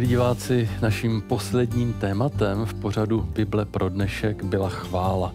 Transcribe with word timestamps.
Milí 0.00 0.08
diváci, 0.08 0.70
naším 0.82 1.20
posledním 1.20 1.92
tématem 1.92 2.64
v 2.64 2.74
pořadu 2.74 3.20
Bible 3.20 3.64
pro 3.64 3.88
dnešek 3.88 4.44
byla 4.44 4.68
chvála. 4.68 5.34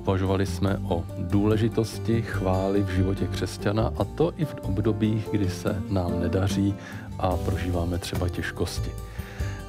Uvažovali 0.00 0.46
jsme 0.46 0.78
o 0.88 1.04
důležitosti 1.18 2.22
chvály 2.22 2.82
v 2.82 2.88
životě 2.88 3.26
křesťana 3.26 3.92
a 3.98 4.04
to 4.04 4.32
i 4.36 4.44
v 4.44 4.54
obdobích, 4.62 5.28
kdy 5.32 5.50
se 5.50 5.82
nám 5.88 6.20
nedaří 6.20 6.74
a 7.18 7.36
prožíváme 7.36 7.98
třeba 7.98 8.28
těžkosti. 8.28 8.90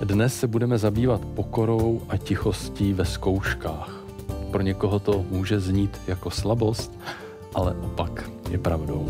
Dnes 0.03 0.39
se 0.39 0.47
budeme 0.47 0.77
zabývat 0.77 1.21
pokorou 1.21 2.01
a 2.09 2.17
tichostí 2.17 2.93
ve 2.93 3.05
zkouškách. 3.05 4.03
Pro 4.51 4.61
někoho 4.61 4.99
to 4.99 5.25
může 5.29 5.59
znít 5.59 6.01
jako 6.07 6.31
slabost, 6.31 6.99
ale 7.55 7.73
opak 7.73 8.29
je 8.49 8.57
pravdou. 8.57 9.07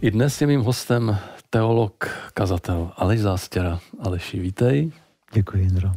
I 0.00 0.10
dnes 0.10 0.40
je 0.40 0.46
mým 0.46 0.60
hostem 0.60 1.18
teolog, 1.52 2.08
kazatel 2.34 2.92
Aleš 2.96 3.20
Zástěra. 3.20 3.80
Aleši, 4.00 4.40
vítej. 4.40 4.92
Děkuji, 5.32 5.62
Jindro. 5.62 5.92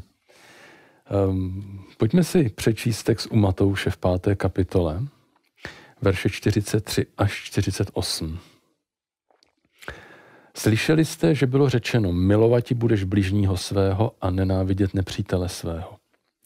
Um, 1.30 1.86
pojďme 1.98 2.23
si 2.23 2.50
přečíst 2.50 3.04
text 3.04 3.28
u 3.31 3.36
Matouše 3.36 3.90
v 3.90 3.98
páté 3.98 4.36
kapitole, 4.36 5.02
verše 6.02 6.30
43 6.30 7.05
až 7.18 7.44
48. 7.44 8.40
Slyšeli 10.58 11.05
jste, 11.05 11.36
že 11.36 11.48
bylo 11.48 11.70
řečeno, 11.70 12.14
milovati 12.14 12.73
budeš 12.73 13.03
blížního 13.03 13.58
svého 13.58 14.12
a 14.22 14.30
nenávidět 14.30 14.94
nepřítele 14.94 15.50
svého. 15.50 15.95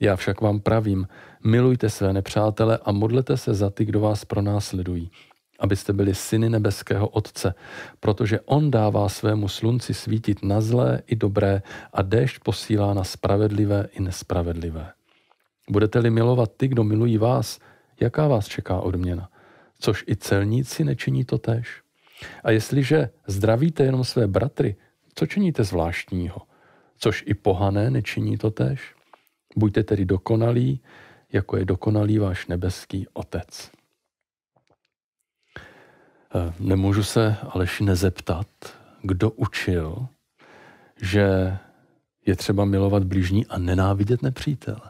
Já 0.01 0.15
však 0.15 0.41
vám 0.41 0.59
pravím, 0.59 1.07
milujte 1.43 1.89
své 1.89 2.13
nepřátele 2.13 2.79
a 2.85 2.91
modlete 2.91 3.37
se 3.37 3.53
za 3.53 3.69
ty, 3.69 3.85
kdo 3.85 3.99
vás 3.99 4.25
pronásledují, 4.25 5.11
abyste 5.59 5.93
byli 5.93 6.15
syny 6.15 6.49
nebeského 6.49 7.07
Otce, 7.07 7.53
protože 7.99 8.39
On 8.39 8.71
dává 8.71 9.09
svému 9.09 9.47
slunci 9.47 9.93
svítit 9.93 10.43
na 10.43 10.61
zlé 10.61 11.01
i 11.07 11.15
dobré 11.15 11.61
a 11.93 12.01
déšť 12.01 12.39
posílá 12.39 12.93
na 12.93 13.03
spravedlivé 13.03 13.87
i 13.91 14.01
nespravedlivé. 14.01 14.91
Budete-li 15.69 16.09
milovat 16.09 16.51
ty, 16.57 16.67
kdo 16.67 16.83
milují 16.83 17.17
vás, 17.17 17.59
jaká 17.99 18.27
vás 18.27 18.47
čeká 18.47 18.79
odměna? 18.79 19.29
Což 19.79 20.03
i 20.07 20.15
celníci 20.15 20.83
nečiní 20.83 21.25
to 21.25 21.37
tež. 21.37 21.81
A 22.43 22.51
jestliže 22.51 23.09
zdravíte 23.27 23.83
jenom 23.83 24.03
své 24.03 24.27
bratry, 24.27 24.75
co 25.15 25.25
činíte 25.25 25.63
zvláštního? 25.63 26.41
Což 26.97 27.23
i 27.27 27.33
pohané 27.33 27.89
nečiní 27.89 28.37
to 28.37 28.51
tež. 28.51 28.95
Buďte 29.55 29.83
tedy 29.83 30.05
dokonalí, 30.05 30.81
jako 31.31 31.57
je 31.57 31.65
dokonalý 31.65 32.17
váš 32.17 32.47
nebeský 32.47 33.07
Otec. 33.13 33.78
Eh, 36.35 36.53
nemůžu 36.59 37.03
se 37.03 37.35
Aleši 37.49 37.83
nezeptat, 37.83 38.47
kdo 39.01 39.31
učil, 39.31 40.07
že 41.01 41.57
je 42.25 42.35
třeba 42.35 42.65
milovat 42.65 43.03
blížní 43.03 43.47
a 43.47 43.57
nenávidět 43.57 44.21
nepřítele. 44.21 44.81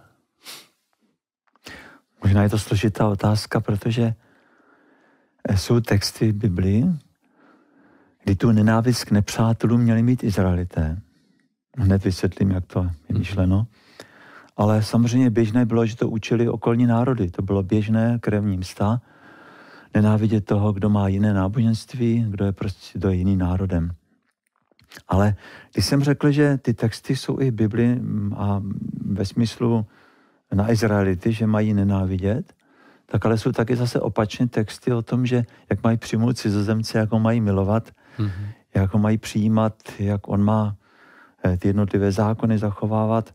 Možná 2.23 2.43
je 2.43 2.49
to 2.49 2.59
složitá 2.59 3.07
otázka, 3.07 3.59
protože 3.59 4.13
jsou 5.55 5.79
texty 5.79 6.31
Biblii, 6.31 6.85
kdy 8.23 8.35
tu 8.35 8.51
nenávist 8.51 9.03
k 9.03 9.11
nepřátelům 9.11 9.81
měli 9.81 10.03
mít 10.03 10.23
Izraelité. 10.23 11.01
Hned 11.77 12.03
vysvětlím, 12.03 12.51
jak 12.51 12.65
to 12.65 12.89
je 13.09 13.17
myšleno. 13.19 13.67
Ale 14.57 14.83
samozřejmě 14.83 15.29
běžné 15.29 15.65
bylo, 15.65 15.85
že 15.85 15.95
to 15.95 16.09
učili 16.09 16.49
okolní 16.49 16.87
národy. 16.87 17.31
To 17.31 17.41
bylo 17.41 17.63
běžné 17.63 18.19
krevní 18.19 18.57
msta 18.57 19.01
nenávidět 19.93 20.45
toho, 20.45 20.73
kdo 20.73 20.89
má 20.89 21.07
jiné 21.07 21.33
náboženství, 21.33 22.25
kdo 22.29 22.45
je 22.45 22.51
prostě 22.51 22.99
do 22.99 23.09
jiný 23.09 23.37
národem. 23.37 23.91
Ale 25.07 25.35
když 25.73 25.85
jsem 25.85 26.03
řekl, 26.03 26.31
že 26.31 26.57
ty 26.57 26.73
texty 26.73 27.15
jsou 27.15 27.39
i 27.39 27.51
v 27.51 27.53
Bibli 27.53 28.01
a 28.35 28.61
ve 29.05 29.25
smyslu 29.25 29.85
na 30.53 30.71
Izraelity, 30.71 31.33
že 31.33 31.47
mají 31.47 31.73
nenávidět, 31.73 32.53
tak 33.05 33.25
ale 33.25 33.37
jsou 33.37 33.51
taky 33.51 33.75
zase 33.75 33.99
opačně 33.99 34.47
texty 34.47 34.93
o 34.93 35.01
tom, 35.01 35.25
že 35.25 35.43
jak 35.69 35.83
mají 35.83 35.97
přijmout 35.97 36.37
cizozemce, 36.37 36.97
jak 36.97 37.11
ho 37.11 37.19
mají 37.19 37.41
milovat, 37.41 37.91
mm-hmm. 38.17 38.47
jak 38.75 38.93
ho 38.93 38.99
mají 38.99 39.17
přijímat, 39.17 39.73
jak 39.99 40.27
on 40.27 40.43
má 40.43 40.75
eh, 41.45 41.57
ty 41.57 41.67
jednotlivé 41.67 42.11
zákony 42.11 42.57
zachovávat. 42.57 43.33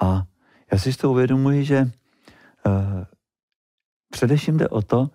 A 0.00 0.22
já 0.72 0.78
si 0.78 0.92
z 0.92 0.96
toho 0.96 1.12
uvědomuji, 1.12 1.64
že 1.64 1.90
uh, 2.66 3.04
především 4.10 4.56
jde 4.56 4.68
o 4.68 4.82
to, 4.82 5.10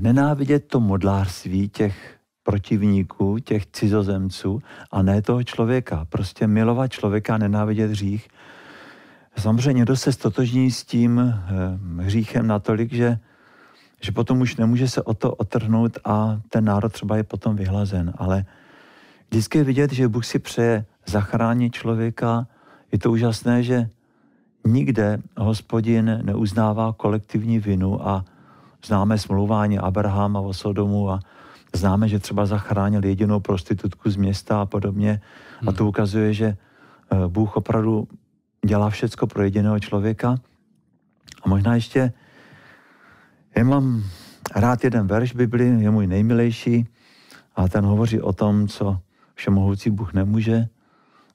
nenávidět 0.00 0.66
to 0.66 0.80
modlárství 0.80 1.68
těch 1.68 2.18
protivníků, 2.42 3.38
těch 3.38 3.66
cizozemců 3.66 4.62
a 4.90 5.02
ne 5.02 5.22
toho 5.22 5.44
člověka. 5.44 6.06
Prostě 6.08 6.46
milovat 6.46 6.92
člověka 6.92 7.34
a 7.34 7.38
nenávidět 7.38 7.90
hřích. 7.90 8.28
Samozřejmě 9.36 9.72
někdo 9.72 9.96
se 9.96 10.12
stotožní 10.12 10.70
s 10.70 10.84
tím 10.84 11.18
eh, 11.20 12.02
hříchem 12.02 12.46
natolik, 12.46 12.92
že, 12.92 13.18
že 14.02 14.12
potom 14.12 14.40
už 14.40 14.56
nemůže 14.56 14.88
se 14.88 15.02
o 15.02 15.14
to 15.14 15.34
otrhnout 15.34 15.98
a 16.04 16.40
ten 16.48 16.64
národ 16.64 16.92
třeba 16.92 17.16
je 17.16 17.22
potom 17.22 17.56
vyhlazen. 17.56 18.12
Ale 18.16 18.44
vždycky 19.30 19.58
je 19.58 19.64
vidět, 19.64 19.92
že 19.92 20.08
Bůh 20.08 20.24
si 20.24 20.38
přeje 20.38 20.84
zachránit 21.06 21.74
člověka. 21.74 22.46
Je 22.92 22.98
to 22.98 23.12
úžasné, 23.12 23.62
že 23.62 23.88
nikde 24.66 25.20
hospodin 25.36 26.20
neuznává 26.22 26.92
kolektivní 26.92 27.58
vinu 27.58 28.08
a 28.08 28.24
Známe 28.86 29.18
smlouvání 29.18 29.78
Abrahama 29.78 30.40
o 30.40 30.52
Sodomu 30.52 31.10
a 31.10 31.20
známe, 31.74 32.08
že 32.08 32.18
třeba 32.18 32.46
zachránil 32.46 33.04
jedinou 33.04 33.40
prostitutku 33.40 34.10
z 34.10 34.16
města 34.16 34.60
a 34.60 34.66
podobně. 34.66 35.20
Hmm. 35.60 35.68
A 35.68 35.72
to 35.72 35.86
ukazuje, 35.86 36.34
že 36.34 36.46
eh, 36.46 37.28
Bůh 37.28 37.56
opravdu 37.56 38.08
dělá 38.66 38.90
všecko 38.90 39.26
pro 39.26 39.42
jediného 39.42 39.80
člověka. 39.80 40.36
A 41.42 41.48
možná 41.48 41.74
ještě, 41.74 42.12
já 43.56 43.64
mám 43.64 44.04
rád 44.54 44.84
jeden 44.84 45.06
verš 45.06 45.32
Bibli, 45.32 45.64
je 45.64 45.90
můj 45.90 46.06
nejmilejší 46.06 46.86
a 47.56 47.68
ten 47.68 47.84
hovoří 47.84 48.20
o 48.20 48.32
tom, 48.32 48.68
co 48.68 49.00
všemohoucí 49.34 49.90
Bůh 49.90 50.14
nemůže 50.14 50.68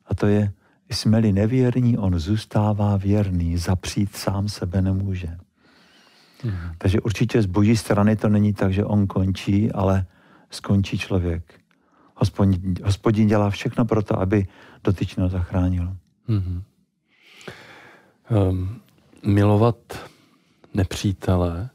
a 0.08 0.16
to 0.16 0.28
je, 0.28 0.52
jsme-li 0.90 1.34
nevěrní, 1.34 1.98
on 1.98 2.20
zůstává 2.20 2.98
věrný, 2.98 3.58
zapřít 3.58 4.16
sám 4.16 4.50
sebe 4.50 4.82
nemůže. 4.82 5.38
Hmm. 6.44 6.76
Takže 6.78 7.02
určitě 7.02 7.42
z 7.42 7.46
boží 7.46 7.78
strany 7.78 8.16
to 8.16 8.30
není 8.30 8.54
tak, 8.54 8.74
že 8.74 8.86
on 8.86 9.08
končí, 9.08 9.72
ale 9.72 10.06
skončí 10.52 10.98
člověk. 10.98 11.60
Hospodin, 12.16 12.76
hospodin 12.84 13.28
dělá 13.28 13.50
všechno 13.50 13.86
pro 13.86 14.04
to, 14.04 14.20
aby 14.20 14.48
dotyčného 14.84 15.30
zachránil. 15.30 15.98
Hmm. 16.28 16.64
Um, 18.30 18.82
milovat 19.26 20.10
nepřítele, 20.74 21.70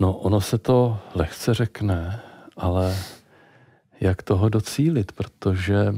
no 0.00 0.16
ono 0.16 0.40
se 0.40 0.58
to 0.58 0.98
lehce 1.14 1.54
řekne, 1.54 2.20
ale 2.56 2.96
jak 4.00 4.22
toho 4.22 4.48
docílit, 4.48 5.12
protože 5.12 5.94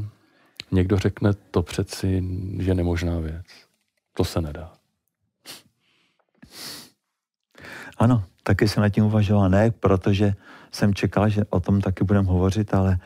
někdo 0.71 0.99
řekne 0.99 1.33
to 1.35 1.63
přeci, 1.63 2.25
že 2.59 2.75
nemožná 2.75 3.19
věc. 3.19 3.47
To 4.15 4.25
se 4.25 4.41
nedá. 4.41 4.73
Ano, 7.99 8.25
taky 8.43 8.69
jsem 8.69 8.83
nad 8.83 8.89
tím 8.89 9.05
uvažoval, 9.05 9.51
ne 9.51 9.71
protože 9.71 10.35
jsem 10.73 10.95
čekal, 10.95 11.29
že 11.29 11.45
o 11.51 11.61
tom 11.61 11.81
taky 11.81 12.05
budeme 12.05 12.29
hovořit, 12.29 12.75
ale 12.75 12.99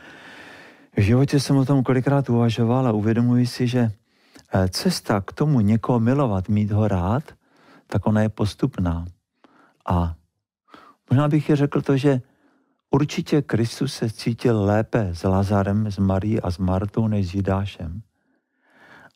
v 0.97 1.01
životě 1.01 1.41
jsem 1.41 1.57
o 1.57 1.65
tom 1.65 1.83
kolikrát 1.83 2.29
uvažoval 2.29 2.87
a 2.87 2.93
uvědomuji 2.93 3.47
si, 3.47 3.67
že 3.67 3.91
eh, 4.55 4.69
cesta 4.69 5.21
k 5.21 5.33
tomu 5.33 5.61
někoho 5.61 6.01
milovat, 6.01 6.49
mít 6.49 6.71
ho 6.71 6.89
rád, 6.89 7.23
tak 7.87 8.07
ona 8.07 8.23
je 8.23 8.29
postupná. 8.29 9.05
A 9.89 10.15
možná 11.11 11.29
bych 11.29 11.49
je 11.49 11.57
řekl 11.57 11.83
to, 11.83 11.97
že 11.97 12.21
určitě 12.91 13.43
Kristus 13.43 13.95
se 13.95 14.11
cítil 14.11 14.65
lépe 14.65 15.09
s 15.13 15.23
Lazarem, 15.23 15.87
s 15.87 15.99
Marí 15.99 16.41
a 16.41 16.51
s 16.51 16.59
Martou 16.59 17.09
než 17.09 17.29
s 17.29 17.35
Jidášem. 17.35 18.03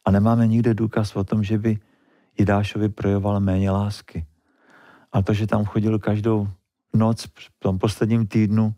A 0.05 0.11
nemáme 0.11 0.47
nikde 0.47 0.75
důkaz 0.75 1.17
o 1.17 1.25
tom, 1.25 1.45
že 1.45 1.59
by 1.59 1.79
Jidášovi 2.39 2.89
projevoval 2.89 3.41
méně 3.41 3.71
lásky. 3.71 4.27
A 5.17 5.23
to, 5.23 5.33
že 5.33 5.47
tam 5.49 5.65
chodil 5.65 5.99
každou 5.99 6.49
noc 6.95 7.25
v 7.25 7.49
tom 7.59 7.79
posledním 7.79 8.27
týdnu, 8.27 8.75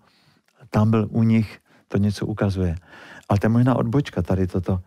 tam 0.71 0.91
byl 0.91 1.09
u 1.11 1.23
nich, 1.23 1.59
to 1.89 1.99
něco 1.99 2.27
ukazuje. 2.27 2.75
Ale 3.29 3.39
to 3.39 3.47
je 3.47 3.51
možná 3.51 3.75
odbočka 3.75 4.23
tady 4.23 4.47
toto. 4.47 4.81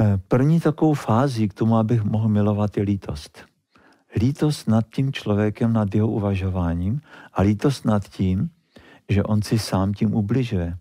Eh, 0.00 0.18
první 0.28 0.60
takovou 0.60 0.94
fází 0.94 1.48
k 1.48 1.54
tomu, 1.54 1.76
abych 1.76 2.02
mohl 2.04 2.28
milovat, 2.28 2.76
je 2.76 2.82
lítost. 2.82 3.38
Lítost 4.16 4.68
nad 4.68 4.86
tím 4.94 5.12
člověkem, 5.12 5.72
nad 5.72 5.94
jeho 5.94 6.08
uvažováním 6.08 7.00
a 7.34 7.42
lítost 7.42 7.84
nad 7.84 8.08
tím, 8.08 8.50
že 9.08 9.22
on 9.22 9.42
si 9.42 9.58
sám 9.58 9.92
tím 9.92 10.14
ubližuje. 10.14 10.78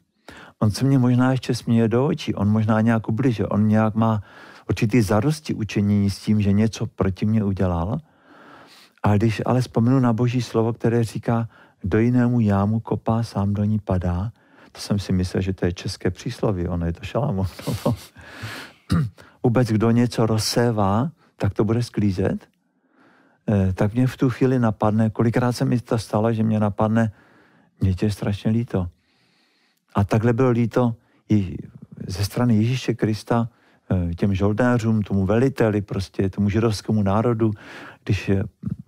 On 0.60 0.72
se 0.72 0.86
mě 0.86 1.00
možná 1.00 1.31
ještě 1.31 1.56
směje 1.56 1.88
do 1.88 2.06
očí, 2.06 2.36
on 2.36 2.50
možná 2.50 2.81
nějak 2.81 3.10
ubližuje, 3.10 3.48
on 3.48 3.68
nějak 3.68 3.95
má 3.95 4.22
určitý 4.69 5.01
zarosti 5.01 5.54
učení 5.54 6.10
s 6.10 6.19
tím, 6.19 6.42
že 6.42 6.51
něco 6.51 6.86
proti 6.86 7.25
mě 7.25 7.44
udělal– 7.44 7.98
a 9.03 9.18
když 9.18 9.42
ale 9.45 9.62
vzpomenu 9.62 10.00
na 10.00 10.13
boží 10.13 10.42
slovo, 10.42 10.74
které 10.74 11.03
říká, 11.03 11.50
do 11.83 12.00
jinému 12.00 12.39
jámu 12.39 12.80
kopá, 12.80 13.24
sám 13.24 13.53
do 13.53 13.63
ní 13.63 13.80
padá, 13.80 14.31
To 14.71 14.81
jsem 14.81 15.00
si 15.00 15.13
myslel, 15.13 15.42
že 15.42 15.53
to 15.53 15.65
je 15.65 15.74
české 15.74 16.12
přísloví, 16.12 16.68
ono 16.68 16.86
je 16.86 16.94
to 16.94 17.03
šalamonovo. 17.03 17.95
Vůbec 19.44 19.68
kdo 19.68 19.92
něco 19.92 20.25
rozsévá, 20.25 21.12
tak 21.38 21.53
to 21.53 21.63
bude 21.63 21.83
sklízet. 21.83 22.48
Eh, 23.50 23.74
tak 23.74 23.94
mě 23.94 24.07
v 24.07 24.18
tu 24.18 24.30
chvíli 24.30 24.59
napadne, 24.59 25.09
kolikrát 25.09 25.51
se 25.51 25.65
mi 25.65 25.80
to 25.80 25.98
stalo, 25.98 26.33
že 26.33 26.44
mě 26.44 26.59
napadne, 26.59 27.12
mě 27.81 27.94
tě 27.94 28.06
je 28.06 28.12
strašně 28.12 28.51
líto. 28.51 28.88
A 29.95 30.03
takhle 30.03 30.33
bylo 30.33 30.50
líto 30.50 30.95
i 31.30 31.57
ze 32.07 32.25
strany 32.25 32.56
Ježíše 32.56 32.94
Krista 32.94 33.50
těm 34.17 34.35
žoldářům, 34.35 35.01
tomu 35.01 35.25
veliteli, 35.25 35.81
prostě 35.81 36.29
tomu 36.29 36.49
židovskému 36.49 37.03
národu, 37.03 37.51
když 38.03 38.31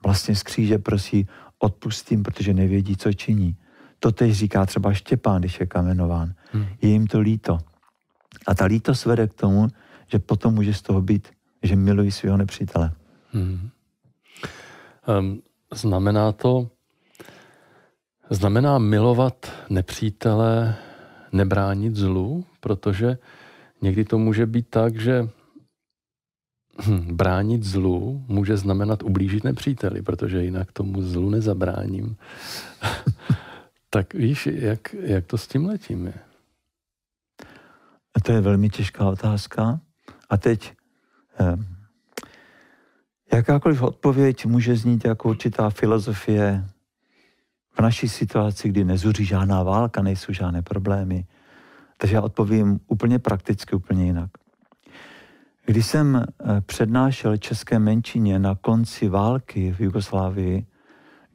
vlastně 0.03 0.35
z 0.35 0.43
kříže 0.43 0.77
prosí 0.77 1.27
odpustím, 1.59 2.23
protože 2.23 2.53
nevědí, 2.53 2.97
co 2.97 3.13
činí. 3.13 3.55
To 3.99 4.11
teď 4.11 4.31
říká 4.31 4.65
třeba 4.65 4.93
Štěpán, 4.93 5.41
když 5.41 5.59
je 5.59 5.65
kamenován. 5.65 6.33
Hmm. 6.51 6.65
Je 6.81 6.89
jim 6.89 7.07
to 7.07 7.19
líto. 7.19 7.57
A 8.47 8.55
ta 8.55 8.65
lítost 8.65 9.05
vede 9.05 9.27
k 9.27 9.33
tomu, 9.33 9.67
že 10.07 10.19
potom 10.19 10.53
může 10.53 10.73
z 10.73 10.81
toho 10.81 11.01
být, 11.01 11.27
že 11.63 11.75
milují 11.75 12.11
svého 12.11 12.37
nepřítele. 12.37 12.91
Hmm. 13.31 13.69
Um, 15.19 15.41
znamená 15.73 16.31
to, 16.31 16.69
znamená 18.29 18.77
milovat 18.77 19.51
nepřítele, 19.69 20.75
nebránit 21.31 21.95
zlu, 21.95 22.45
protože 22.59 23.17
někdy 23.83 24.05
to 24.05 24.17
může 24.17 24.45
být 24.45 24.67
tak, 24.69 24.99
že 24.99 25.29
hm, 26.87 27.15
bránit 27.15 27.63
zlu 27.63 28.25
může 28.27 28.57
znamenat 28.57 29.03
ublížit 29.03 29.43
nepříteli, 29.43 30.01
protože 30.01 30.43
jinak 30.43 30.71
tomu 30.71 31.01
zlu 31.01 31.29
nezabráním. 31.29 32.15
tak 33.89 34.13
víš, 34.13 34.45
jak, 34.51 34.93
jak 34.93 35.25
to 35.25 35.37
s 35.37 35.47
tím 35.47 35.65
letím 35.65 36.05
je? 36.05 36.13
To 38.23 38.31
je 38.31 38.41
velmi 38.41 38.69
těžká 38.69 39.09
otázka. 39.09 39.79
A 40.29 40.37
teď 40.37 40.73
eh, 41.39 41.57
jakákoliv 43.33 43.81
odpověď 43.81 44.45
může 44.45 44.75
znít 44.75 45.05
jako 45.05 45.29
určitá 45.29 45.69
filozofie 45.69 46.65
v 47.73 47.79
naší 47.79 48.09
situaci, 48.09 48.69
kdy 48.69 48.83
nezuří 48.83 49.25
žádná 49.25 49.63
válka, 49.63 50.01
nejsou 50.01 50.33
žádné 50.33 50.61
problémy. 50.61 51.25
Takže 51.97 52.15
já 52.15 52.21
odpovím 52.21 52.79
úplně 52.87 53.19
prakticky, 53.19 53.75
úplně 53.75 54.05
jinak. 54.05 54.29
Když 55.65 55.85
jsem 55.85 56.15
eh, 56.15 56.61
přednášel 56.61 57.37
české 57.37 57.79
menšině 57.79 58.39
na 58.39 58.55
konci 58.55 59.09
války 59.09 59.73
v 59.73 59.81
Jugoslávii, 59.81 60.65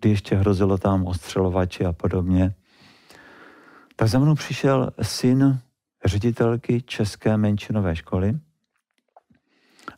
kdy 0.00 0.10
ještě 0.10 0.37
hrozilo 0.37 0.78
tam 0.78 1.06
ostřelovači 1.06 1.84
a 1.84 1.93
podobně, 1.93 2.55
tak 3.96 4.08
za 4.08 4.19
mnou 4.19 4.34
přišel 4.34 4.90
syn 5.02 5.58
ředitelky 6.05 6.82
české 6.82 7.37
menšinové 7.37 7.96
školy. 7.96 8.38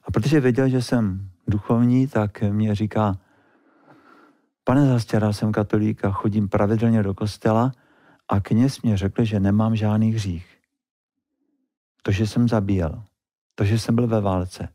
A 0.05 0.11
protože 0.11 0.41
věděl, 0.41 0.69
že 0.69 0.83
jsem 0.83 1.31
duchovní, 1.49 2.07
tak 2.07 2.43
mě 2.43 2.75
říká, 2.75 3.19
pane 4.65 4.87
Zastěra, 4.87 5.33
jsem 5.33 5.53
katolík 5.53 6.05
a 6.05 6.11
chodím 6.11 6.49
pravidelně 6.49 7.03
do 7.03 7.15
kostela 7.15 7.73
a 8.31 8.41
kněz 8.41 8.83
mě 8.83 8.97
řekl, 8.97 9.25
že 9.25 9.41
nemám 9.41 9.77
žádný 9.77 10.13
hřích. 10.13 10.47
To, 12.03 12.13
že 12.13 12.27
jsem 12.27 12.49
zabíjel, 12.49 13.03
to, 13.55 13.65
že 13.65 13.79
jsem 13.79 13.95
byl 13.95 14.07
ve 14.07 14.21
válce. 14.21 14.69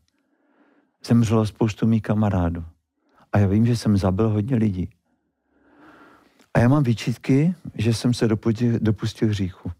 Zemřelo 1.06 1.46
spoustu 1.46 1.86
mých 1.86 2.02
kamarádů. 2.02 2.64
A 3.32 3.38
já 3.38 3.46
vím, 3.46 3.66
že 3.66 3.76
jsem 3.76 3.96
zabil 3.96 4.28
hodně 4.28 4.56
lidí. 4.56 4.90
A 6.54 6.58
já 6.58 6.68
mám 6.68 6.82
výčitky, 6.82 7.54
že 7.74 7.94
jsem 7.94 8.14
se 8.14 8.28
dopustil, 8.28 8.78
dopustil 8.78 9.28
hříchu. 9.28 9.72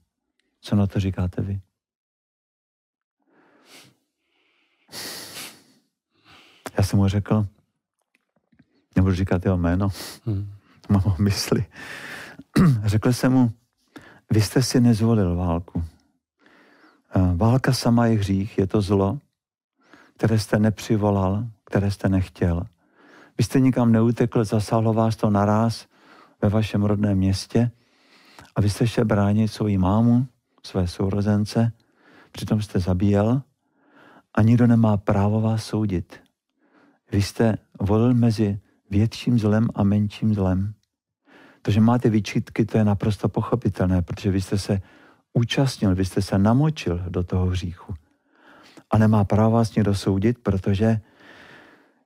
Co 0.60 0.76
na 0.76 0.86
to 0.86 1.00
říkáte 1.00 1.42
vy? 1.42 1.60
Já 6.78 6.84
jsem 6.84 6.98
mu 6.98 7.08
řekl, 7.08 7.46
nebudu 8.96 9.14
říkat 9.14 9.44
jeho 9.44 9.56
jméno, 9.56 9.88
hmm. 10.24 10.52
mám 10.88 11.02
ho 11.02 11.16
mysli. 11.18 11.66
řekl 12.84 13.12
jsem 13.12 13.32
mu, 13.32 13.52
vy 14.32 14.40
jste 14.40 14.62
si 14.62 14.80
nezvolil 14.80 15.36
válku. 15.36 15.84
Válka 17.34 17.72
sama 17.72 18.06
je 18.06 18.18
hřích, 18.18 18.58
je 18.58 18.66
to 18.66 18.80
zlo, 18.80 19.18
které 20.16 20.38
jste 20.38 20.58
nepřivolal, 20.58 21.46
které 21.64 21.90
jste 21.90 22.08
nechtěl. 22.08 22.62
Vy 23.38 23.44
jste 23.44 23.60
nikam 23.60 23.92
neutekl, 23.92 24.44
zasáhlo 24.44 24.92
vás 24.92 25.16
to 25.16 25.30
naraz 25.30 25.86
ve 26.42 26.48
vašem 26.48 26.84
rodném 26.84 27.18
městě 27.18 27.70
a 28.56 28.60
vy 28.60 28.70
jste 28.70 28.86
šel 28.86 29.04
bránit 29.04 29.48
svou 29.48 29.78
mámu, 29.78 30.26
své 30.66 30.88
sourozence, 30.88 31.72
přitom 32.32 32.62
jste 32.62 32.80
zabíjel 32.80 33.42
a 34.34 34.42
nikdo 34.42 34.66
nemá 34.66 34.96
právo 34.96 35.40
vás 35.40 35.64
soudit. 35.64 36.20
Vy 37.12 37.22
jste 37.22 37.58
volil 37.80 38.14
mezi 38.14 38.60
větším 38.90 39.38
zlem 39.38 39.68
a 39.74 39.82
menším 39.82 40.34
zlem. 40.34 40.75
To, 41.66 41.70
že 41.70 41.80
máte 41.80 42.10
výčitky, 42.10 42.64
to 42.64 42.78
je 42.78 42.84
naprosto 42.84 43.28
pochopitelné, 43.28 44.02
protože 44.02 44.30
vy 44.30 44.40
jste 44.40 44.58
se 44.58 44.80
účastnil, 45.32 45.94
vy 45.94 46.04
jste 46.04 46.22
se 46.22 46.38
namočil 46.38 47.02
do 47.08 47.22
toho 47.22 47.46
hříchu. 47.46 47.94
A 48.90 48.98
nemá 48.98 49.24
právo 49.24 49.50
vás 49.50 49.74
někdo 49.74 49.94
soudit, 49.94 50.38
protože 50.38 51.00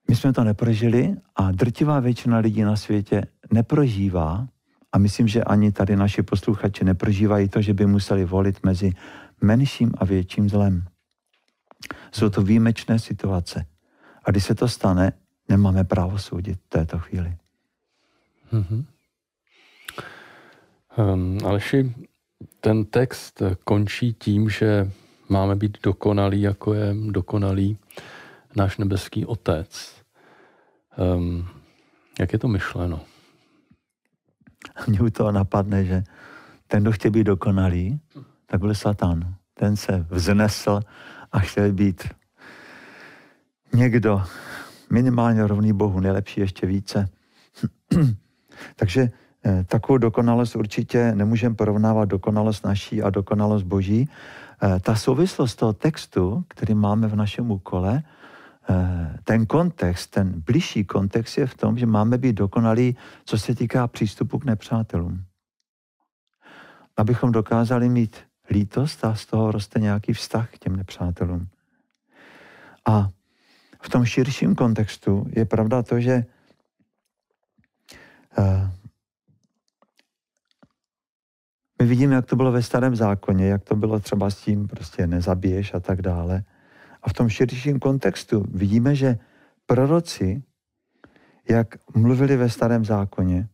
my 0.09 0.17
jsme 0.17 0.33
to 0.33 0.45
neprožili 0.45 1.17
a 1.37 1.53
drtivá 1.53 2.01
většina 2.01 2.39
lidí 2.39 2.63
na 2.63 2.77
světě 2.77 3.27
neprožívá, 3.53 4.49
a 4.93 4.99
myslím, 4.99 5.29
že 5.29 5.45
ani 5.45 5.73
tady 5.73 5.97
naši 5.97 6.23
posluchači 6.23 6.85
neprožívají 6.85 7.49
to, 7.49 7.63
že 7.63 7.75
by 7.75 7.87
museli 7.87 8.25
volit 8.25 8.65
mezi 8.65 8.93
menším 9.41 9.93
a 9.99 10.05
větším 10.05 10.49
zlem. 10.49 10.85
Jsou 12.13 12.31
to 12.31 12.43
výjimečné 12.43 12.99
situace. 12.99 13.67
A 14.25 14.31
když 14.31 14.45
se 14.45 14.55
to 14.55 14.69
stane, 14.69 15.13
nemáme 15.49 15.85
právo 15.85 16.19
soudit 16.19 16.59
v 16.61 16.69
této 16.69 16.99
chvíli. 16.99 17.37
Mm-hmm. 18.53 18.85
Um, 20.99 21.39
Aleši, 21.45 21.95
ten 22.61 22.85
text 22.85 23.43
končí 23.65 24.13
tím, 24.13 24.51
že 24.51 24.91
máme 25.29 25.57
být 25.57 25.79
dokonalí, 25.83 26.43
jako 26.43 26.75
je 26.75 26.95
dokonalý 27.11 27.79
náš 28.57 28.79
nebeský 28.79 29.27
Otec. 29.27 30.03
Um, 31.17 31.49
jak 32.21 32.33
je 32.33 32.39
to 32.39 32.49
myšleno? 32.49 33.01
Mně 34.87 35.01
u 35.01 35.11
toho 35.11 35.33
napadne, 35.33 35.85
že 35.85 36.03
ten, 36.67 36.83
kdo 36.83 36.93
chtěl 36.93 37.11
být 37.11 37.25
dokonalý, 37.25 38.01
tak 38.47 38.61
byl 38.61 38.75
Satan. 38.75 39.35
Ten 39.55 39.77
se 39.77 40.07
vznesl 40.11 40.81
a 41.33 41.39
chtěl 41.39 41.73
být 41.73 42.09
někdo 43.75 44.23
minimálně 44.91 45.47
rovný 45.47 45.73
Bohu, 45.73 46.01
nejlepší 46.01 46.41
ještě 46.41 46.67
více. 46.67 47.09
Takže 48.77 49.11
takovou 49.67 49.99
dokonalost 49.99 50.57
určitě 50.57 51.15
nemůžeme 51.15 51.55
porovnávat 51.55 52.09
dokonalost 52.09 52.65
naší 52.65 53.03
a 53.03 53.11
dokonalost 53.11 53.65
boží. 53.65 54.09
Eh, 54.63 54.81
ta 54.81 54.95
souvislost 54.95 55.55
toho 55.55 55.73
textu, 55.73 56.45
který 56.49 56.75
máme 56.75 57.09
v 57.09 57.17
našem 57.17 57.51
úkole, 57.51 58.03
eh, 58.71 59.17
ten 59.25 59.47
kontext, 59.47 60.11
ten 60.11 60.41
bližší 60.41 60.85
kontext 60.85 61.39
je 61.39 61.47
v 61.47 61.55
tom, 61.55 61.79
že 61.79 61.87
máme 61.87 62.19
být 62.19 62.33
dokonalí, 62.33 62.97
co 63.25 63.39
se 63.39 63.55
týká 63.55 63.87
přístupu 63.87 64.39
k 64.39 64.45
nepřátelům. 64.45 65.25
Abychom 66.97 67.33
dokázali 67.33 67.89
mít 67.89 68.17
lítost 68.51 69.05
a 69.05 69.15
z 69.15 69.27
toho 69.27 69.53
roste 69.53 69.81
nějaký 69.81 70.13
vztah 70.13 70.51
k 70.51 70.59
těm 70.59 70.77
nepřátelům. 70.77 71.49
A 72.87 73.09
v 73.83 73.89
tom 73.89 74.05
širším 74.05 74.55
kontextu 74.55 75.27
je 75.37 75.45
pravda 75.45 75.83
to, 75.83 76.01
že 76.01 76.25
my 81.91 81.97
vidíme, 81.97 82.15
jak 82.15 82.27
to 82.27 82.37
bylo 82.37 82.53
ve 82.53 82.63
starém 82.63 82.97
zákoně, 82.97 83.47
jak 83.47 83.65
to 83.65 83.77
bylo 83.77 84.01
třeba 84.01 84.31
s 84.31 84.37
tím 84.37 84.69
prostě 84.69 85.07
nezabiješ 85.07 85.75
a 85.75 85.81
tak 85.81 86.03
dále. 86.03 86.45
A 87.03 87.09
v 87.09 87.13
tom 87.13 87.29
širším 87.29 87.79
kontextu 87.79 88.45
vidíme, 88.51 88.95
že 88.95 89.19
proroci, 89.67 90.43
jak 91.49 91.75
mluvili 91.95 92.37
ve 92.37 92.49
starém 92.49 92.85
zákoně 92.85 93.49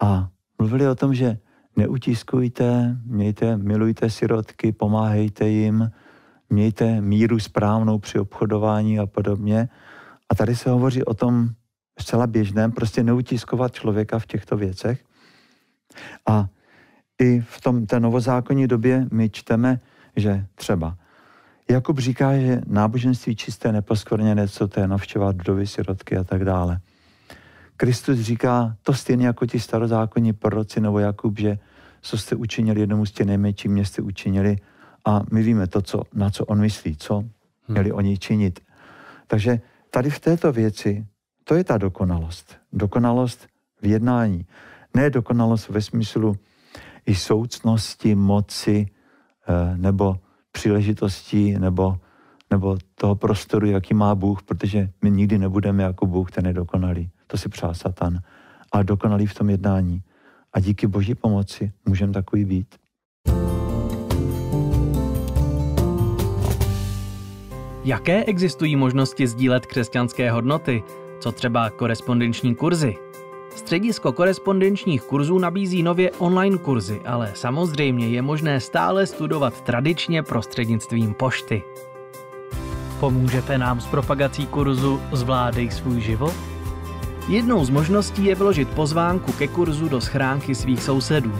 a 0.00 0.28
mluvili 0.58 0.88
o 0.88 0.94
tom, 0.94 1.14
že 1.14 1.38
neutiskujte, 1.76 2.96
mějte, 3.04 3.56
milujte 3.56 4.10
sirotky, 4.10 4.72
pomáhejte 4.72 5.48
jim, 5.48 5.90
mějte 6.50 7.00
míru 7.00 7.38
správnou 7.38 7.98
při 7.98 8.18
obchodování 8.18 8.98
a 8.98 9.06
podobně. 9.06 9.68
A 10.28 10.34
tady 10.34 10.56
se 10.56 10.70
hovoří 10.70 11.04
o 11.04 11.14
tom 11.14 11.48
zcela 11.98 12.26
běžném, 12.26 12.72
prostě 12.72 13.02
neutiskovat 13.02 13.74
člověka 13.74 14.18
v 14.18 14.26
těchto 14.26 14.56
věcech. 14.56 15.04
A 16.26 16.48
i 17.20 17.40
v 17.40 17.60
tom, 17.60 17.86
té 17.86 18.00
novozákonní 18.00 18.66
době 18.66 19.06
my 19.12 19.30
čteme, 19.30 19.80
že 20.16 20.46
třeba 20.54 20.96
Jakub 21.70 21.98
říká, 21.98 22.38
že 22.38 22.60
náboženství 22.66 23.36
čisté, 23.36 23.72
neposkvrněné, 23.72 24.48
co 24.48 24.68
to 24.68 24.80
je 24.80 24.88
navštěvovat 24.88 25.36
vdovy, 25.36 25.66
sirotky 25.66 26.16
a 26.16 26.24
tak 26.24 26.44
dále. 26.44 26.80
Kristus 27.76 28.18
říká 28.18 28.76
to 28.82 28.94
stejně 28.94 29.26
jako 29.26 29.46
ti 29.46 29.60
starozákonní 29.60 30.32
proroci 30.32 30.80
nebo 30.80 30.98
Jakub, 30.98 31.38
že 31.38 31.58
co 32.02 32.18
jste 32.18 32.36
učinili 32.36 32.80
jednomu 32.80 33.06
z 33.06 33.12
těch 33.12 33.26
nejmenších, 33.26 33.70
mě 33.70 33.84
jste 33.84 34.02
učinili 34.02 34.56
a 35.04 35.20
my 35.32 35.42
víme 35.42 35.66
to, 35.66 35.82
co, 35.82 36.02
na 36.14 36.30
co 36.30 36.44
on 36.44 36.60
myslí, 36.60 36.96
co 36.96 37.24
měli 37.68 37.88
hmm. 37.88 37.98
oni 37.98 38.18
činit. 38.18 38.60
Takže 39.26 39.60
tady 39.90 40.10
v 40.10 40.20
této 40.20 40.52
věci, 40.52 41.06
to 41.44 41.54
je 41.54 41.64
ta 41.64 41.78
dokonalost. 41.78 42.56
Dokonalost 42.72 43.46
v 43.82 43.86
jednání. 43.86 44.46
Ne 44.94 45.10
dokonalost 45.10 45.68
ve 45.68 45.82
smyslu 45.82 46.36
i 47.08 47.14
soucnosti, 47.14 48.14
moci 48.14 48.86
eh, 49.48 49.76
nebo 49.76 50.16
příležitostí 50.52 51.58
nebo, 51.58 51.96
nebo 52.50 52.78
toho 52.94 53.14
prostoru, 53.14 53.66
jaký 53.66 53.94
má 53.94 54.14
Bůh, 54.14 54.42
protože 54.42 54.88
my 55.02 55.10
nikdy 55.10 55.38
nebudeme 55.38 55.82
jako 55.82 56.06
Bůh, 56.06 56.30
ten 56.30 56.46
je 56.46 56.52
dokonalý. 56.52 57.10
To 57.26 57.38
si 57.38 57.48
přál 57.48 57.74
Satan. 57.74 58.18
A 58.72 58.82
dokonalý 58.82 59.26
v 59.26 59.34
tom 59.34 59.50
jednání. 59.50 60.02
A 60.52 60.60
díky 60.60 60.86
Boží 60.86 61.14
pomoci 61.14 61.72
můžeme 61.88 62.12
takový 62.12 62.44
být. 62.44 62.74
Jaké 67.84 68.24
existují 68.24 68.76
možnosti 68.76 69.26
sdílet 69.26 69.66
křesťanské 69.66 70.30
hodnoty? 70.30 70.82
Co 71.20 71.32
třeba 71.32 71.70
korespondenční 71.70 72.54
kurzy? 72.54 73.07
Středisko 73.58 74.12
korespondenčních 74.12 75.02
kurzů 75.02 75.38
nabízí 75.38 75.82
nově 75.82 76.10
online 76.18 76.58
kurzy, 76.58 77.00
ale 77.06 77.32
samozřejmě 77.34 78.08
je 78.08 78.22
možné 78.22 78.60
stále 78.60 79.06
studovat 79.06 79.60
tradičně 79.60 80.22
prostřednictvím 80.22 81.14
pošty. 81.14 81.62
Pomůžete 83.00 83.58
nám 83.58 83.80
s 83.80 83.86
propagací 83.86 84.46
kurzu 84.46 85.00
Zvládej 85.12 85.70
svůj 85.70 86.00
život? 86.00 86.34
Jednou 87.28 87.64
z 87.64 87.70
možností 87.70 88.24
je 88.24 88.34
vložit 88.34 88.68
pozvánku 88.68 89.32
ke 89.32 89.48
kurzu 89.48 89.88
do 89.88 90.00
schránky 90.00 90.54
svých 90.54 90.82
sousedů. 90.82 91.32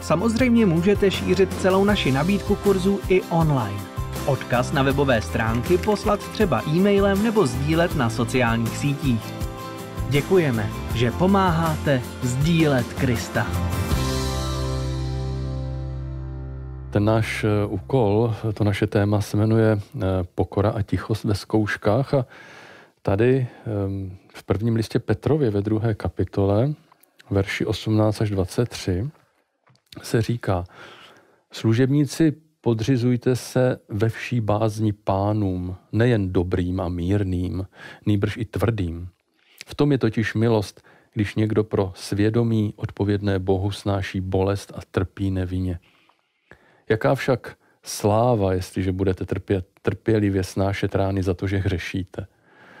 Samozřejmě 0.00 0.66
můžete 0.66 1.10
šířit 1.10 1.60
celou 1.60 1.84
naši 1.84 2.12
nabídku 2.12 2.54
kurzů 2.54 3.00
i 3.08 3.22
online. 3.22 3.80
Odkaz 4.26 4.72
na 4.72 4.82
webové 4.82 5.22
stránky 5.22 5.78
poslat 5.78 6.20
třeba 6.20 6.62
e-mailem 6.68 7.22
nebo 7.22 7.46
sdílet 7.46 7.96
na 7.96 8.10
sociálních 8.10 8.76
sítích. 8.76 9.34
Děkujeme, 10.08 10.83
že 10.94 11.10
pomáháte 11.10 12.02
sdílet 12.22 12.92
Krista. 12.92 13.46
Ten 16.90 17.04
náš 17.04 17.44
eh, 17.44 17.66
úkol, 17.66 18.34
to 18.54 18.64
naše 18.64 18.86
téma 18.86 19.20
se 19.20 19.36
jmenuje 19.36 19.72
eh, 19.72 20.00
Pokora 20.34 20.70
a 20.70 20.82
tichost 20.82 21.24
ve 21.24 21.34
zkouškách 21.34 22.14
a 22.14 22.26
tady 23.02 23.46
ehm, 23.66 24.16
v 24.34 24.42
prvním 24.42 24.76
listě 24.76 24.98
Petrově 24.98 25.50
ve 25.50 25.60
druhé 25.62 25.94
kapitole, 25.94 26.74
verši 27.30 27.66
18 27.66 28.20
až 28.20 28.30
23, 28.30 29.10
se 30.02 30.22
říká, 30.22 30.64
služebníci 31.52 32.32
podřizujte 32.60 33.36
se 33.36 33.78
ve 33.88 34.08
vší 34.08 34.40
bázni 34.40 34.92
pánům, 34.92 35.76
nejen 35.92 36.32
dobrým 36.32 36.80
a 36.80 36.88
mírným, 36.88 37.66
nýbrž 38.06 38.36
i 38.36 38.44
tvrdým. 38.44 39.08
V 39.66 39.74
tom 39.74 39.92
je 39.92 39.98
totiž 39.98 40.34
milost, 40.34 40.82
když 41.14 41.34
někdo 41.34 41.64
pro 41.64 41.92
svědomí 41.94 42.74
odpovědné 42.76 43.38
Bohu 43.38 43.70
snáší 43.70 44.20
bolest 44.20 44.72
a 44.74 44.80
trpí 44.90 45.30
nevině. 45.30 45.78
Jaká 46.88 47.14
však 47.14 47.56
sláva, 47.82 48.52
jestliže 48.52 48.92
budete 48.92 49.24
trpět, 49.24 49.66
trpělivě 49.82 50.44
snášet 50.44 50.94
rány 50.94 51.22
za 51.22 51.34
to, 51.34 51.46
že 51.46 51.56
hřešíte. 51.56 52.26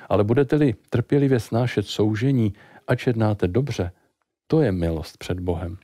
Ale 0.08 0.24
budete-li 0.24 0.74
trpělivě 0.90 1.40
snášet 1.40 1.86
soužení, 1.86 2.54
a 2.88 2.92
jednáte 3.06 3.48
dobře, 3.48 3.92
to 4.46 4.60
je 4.60 4.72
milost 4.72 5.18
před 5.18 5.40
Bohem. 5.40 5.76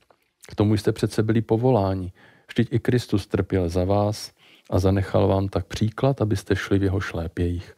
K 0.47 0.55
tomu 0.55 0.77
jste 0.77 0.91
přece 0.91 1.23
byli 1.23 1.41
povoláni. 1.41 2.13
Vždyť 2.47 2.73
i 2.73 2.79
Kristus 2.79 3.27
trpěl 3.27 3.69
za 3.69 3.83
vás 3.83 4.31
a 4.69 4.79
zanechal 4.79 5.27
vám 5.27 5.49
tak 5.49 5.65
příklad, 5.65 6.21
abyste 6.21 6.55
šli 6.55 6.79
v 6.79 6.83
jeho 6.83 6.99
šlépějích. 6.99 7.75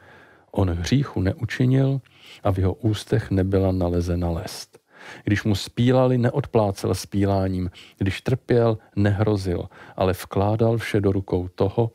On 0.55 0.69
hříchu 0.69 1.21
neučinil 1.21 2.01
a 2.43 2.51
v 2.51 2.57
jeho 2.57 2.73
ústech 2.73 3.31
nebyla 3.31 3.71
nalezena 3.71 4.29
lest. 4.29 4.79
Když 5.23 5.43
mu 5.43 5.55
spílali, 5.55 6.17
neodplácel 6.17 6.95
spíláním. 6.95 7.71
Když 7.97 8.21
trpěl, 8.21 8.77
nehrozil, 8.95 9.69
ale 9.95 10.13
vkládal 10.13 10.77
vše 10.77 11.01
do 11.01 11.11
rukou 11.11 11.47
toho, 11.47 11.91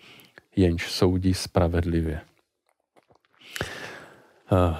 jenž 0.56 0.92
soudí 0.92 1.34
spravedlivě. 1.34 2.20
Uh, 4.52 4.76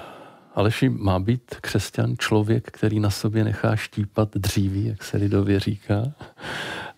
Aleši, 0.55 0.89
má 0.89 1.19
být 1.19 1.55
křesťan 1.61 2.15
člověk, 2.17 2.71
který 2.71 2.99
na 2.99 3.09
sobě 3.09 3.43
nechá 3.43 3.75
štípat 3.75 4.29
dříví, 4.35 4.85
jak 4.85 5.03
se 5.03 5.17
lidově 5.17 5.59
říká? 5.59 6.13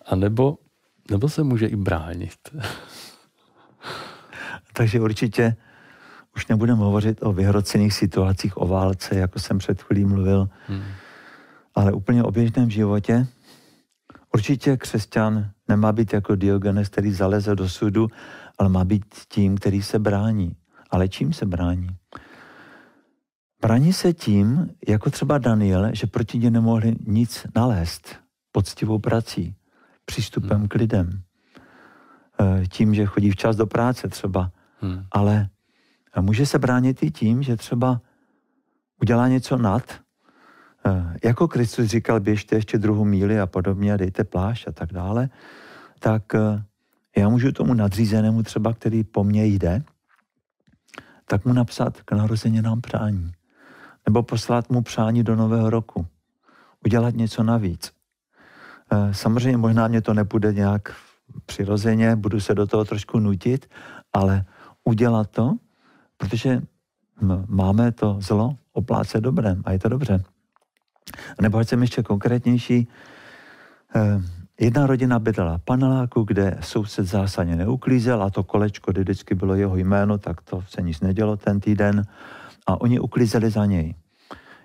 A 0.06 0.16
nebo, 0.16 0.58
nebo 1.10 1.28
se 1.28 1.42
může 1.42 1.66
i 1.66 1.76
bránit? 1.76 2.38
Takže 4.72 5.00
určitě 5.00 5.56
už 6.36 6.46
nebudeme 6.46 6.80
hovořit 6.80 7.18
o 7.22 7.32
vyhrocených 7.32 7.94
situacích, 7.94 8.56
o 8.56 8.66
válce, 8.66 9.14
jako 9.14 9.38
jsem 9.38 9.58
před 9.58 9.82
chvílí 9.82 10.04
mluvil, 10.04 10.48
hmm. 10.66 10.82
ale 11.74 11.92
úplně 11.92 12.24
o 12.24 12.30
běžném 12.30 12.70
životě. 12.70 13.26
Určitě 14.34 14.76
křesťan 14.76 15.50
nemá 15.68 15.92
být 15.92 16.12
jako 16.12 16.34
Diogenes, 16.34 16.88
který 16.88 17.12
zaleze 17.12 17.54
do 17.54 17.68
sudu, 17.68 18.08
ale 18.58 18.68
má 18.68 18.84
být 18.84 19.04
tím, 19.28 19.56
který 19.56 19.82
se 19.82 19.98
brání. 19.98 20.56
Ale 20.90 21.08
čím 21.08 21.32
se 21.32 21.46
brání? 21.46 21.88
Brání 23.60 23.92
se 23.92 24.12
tím, 24.12 24.70
jako 24.88 25.10
třeba 25.10 25.38
Daniel, 25.38 25.94
že 25.94 26.06
proti 26.06 26.38
ně 26.38 26.50
nemohli 26.50 26.96
nic 27.06 27.46
nalézt 27.56 28.16
poctivou 28.52 28.98
prací, 28.98 29.54
přístupem 30.04 30.58
hmm. 30.58 30.68
k 30.68 30.74
lidem, 30.74 31.22
eh, 32.40 32.66
tím, 32.66 32.94
že 32.94 33.06
chodí 33.06 33.30
včas 33.30 33.56
do 33.56 33.66
práce 33.66 34.08
třeba, 34.08 34.50
hmm. 34.80 35.04
ale 35.12 35.48
a 36.12 36.20
může 36.20 36.46
se 36.46 36.58
bránit 36.58 37.02
i 37.02 37.10
tím, 37.10 37.42
že 37.42 37.56
třeba 37.56 38.00
udělá 39.02 39.28
něco 39.28 39.56
nad, 39.56 39.82
eh, 40.86 41.16
jako 41.24 41.48
Kristus 41.48 41.86
říkal, 41.86 42.20
běžte 42.20 42.56
ještě 42.56 42.78
druhou 42.78 43.04
míli 43.04 43.40
a 43.40 43.46
podobně 43.46 43.96
dejte 43.96 44.24
plášť 44.24 44.68
a 44.68 44.72
tak 44.72 44.92
dále, 44.92 45.28
tak 45.98 46.34
eh, 46.34 46.64
já 47.16 47.28
můžu 47.28 47.52
tomu 47.52 47.74
nadřízenému 47.74 48.42
třeba, 48.42 48.72
který 48.72 49.04
po 49.04 49.24
mně 49.24 49.46
jde, 49.46 49.82
tak 51.24 51.44
mu 51.44 51.52
napsat 51.52 52.02
k 52.02 52.12
narozeninám 52.12 52.80
přání. 52.80 53.32
Nebo 54.06 54.22
poslat 54.22 54.70
mu 54.70 54.82
přání 54.82 55.22
do 55.22 55.36
nového 55.36 55.70
roku. 55.70 56.06
Udělat 56.84 57.14
něco 57.14 57.42
navíc. 57.42 57.92
Eh, 58.92 59.14
samozřejmě 59.14 59.56
možná 59.56 59.88
mě 59.88 60.00
to 60.00 60.14
nepůjde 60.14 60.52
nějak 60.52 60.94
přirozeně, 61.46 62.16
budu 62.16 62.40
se 62.40 62.54
do 62.54 62.66
toho 62.66 62.84
trošku 62.84 63.18
nutit, 63.18 63.70
ale 64.12 64.44
udělat 64.84 65.30
to, 65.30 65.56
protože 66.22 66.62
máme 67.46 67.92
to 67.92 68.16
zlo 68.20 68.54
oplácet 68.72 69.20
dobrem 69.20 69.62
a 69.64 69.72
je 69.72 69.78
to 69.78 69.88
dobře. 69.88 70.22
Nebo 71.40 71.58
ať 71.58 71.68
jsem 71.68 71.82
ještě 71.82 72.02
konkrétnější, 72.02 72.88
eh, 73.94 74.22
jedna 74.60 74.86
rodina 74.86 75.18
bydlela 75.18 75.58
paneláku, 75.64 76.22
kde 76.22 76.58
soused 76.60 77.06
zásadně 77.06 77.56
neuklízel 77.56 78.22
a 78.22 78.30
to 78.30 78.42
kolečko, 78.42 78.92
kdy 78.92 79.00
vždycky 79.00 79.34
bylo 79.34 79.54
jeho 79.54 79.76
jméno, 79.76 80.18
tak 80.18 80.42
to 80.42 80.62
se 80.68 80.82
nic 80.82 81.00
nedělo 81.00 81.36
ten 81.36 81.60
týden 81.60 82.06
a 82.66 82.80
oni 82.80 83.00
uklízeli 83.00 83.50
za 83.50 83.66
něj. 83.66 83.94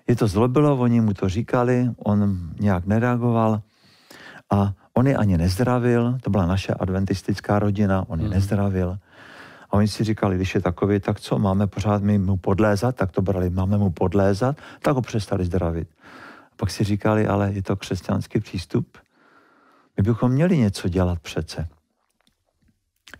Je 0.08 0.16
to 0.16 0.26
zlobilo, 0.26 0.78
oni 0.78 1.00
mu 1.00 1.14
to 1.14 1.28
říkali, 1.28 1.90
on 1.98 2.38
nějak 2.60 2.86
nereagoval 2.86 3.62
a 4.50 4.72
on 4.94 5.06
je 5.06 5.16
ani 5.16 5.38
nezdravil, 5.38 6.18
to 6.22 6.30
byla 6.30 6.46
naše 6.46 6.74
adventistická 6.74 7.58
rodina, 7.58 8.04
on 8.08 8.20
je 8.20 8.26
mm. 8.26 8.32
nezdravil. 8.32 8.98
A 9.70 9.76
oni 9.76 9.88
si 9.88 10.04
říkali, 10.04 10.36
když 10.36 10.54
je 10.54 10.60
takový, 10.60 11.00
tak 11.00 11.20
co, 11.20 11.38
máme 11.38 11.66
pořád 11.66 12.02
my 12.02 12.18
mu 12.18 12.36
podlézat, 12.36 12.96
tak 12.96 13.12
to 13.12 13.22
brali, 13.22 13.50
máme 13.50 13.78
mu 13.78 13.90
podlézat, 13.90 14.56
tak 14.82 14.94
ho 14.94 15.02
přestali 15.02 15.44
zdravit. 15.44 15.88
A 16.52 16.56
pak 16.56 16.70
si 16.70 16.84
říkali, 16.84 17.26
ale 17.26 17.52
je 17.52 17.62
to 17.62 17.76
křesťanský 17.76 18.40
přístup. 18.40 18.98
My 19.96 20.02
bychom 20.02 20.32
měli 20.32 20.58
něco 20.58 20.88
dělat 20.88 21.18
přece. 21.18 21.68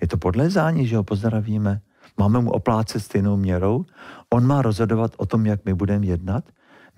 Je 0.01 0.09
to 0.09 0.17
podlézání, 0.17 0.87
že 0.87 0.97
ho 0.97 1.05
pozdravíme. 1.05 1.81
Máme 2.19 2.41
mu 2.41 2.51
oplácet 2.51 3.03
stejnou 3.03 3.37
měrou. 3.37 3.85
On 4.31 4.47
má 4.47 4.63
rozhodovat 4.63 5.13
o 5.17 5.27
tom, 5.27 5.47
jak 5.47 5.65
my 5.65 5.75
budeme 5.75 6.07
jednat. 6.07 6.45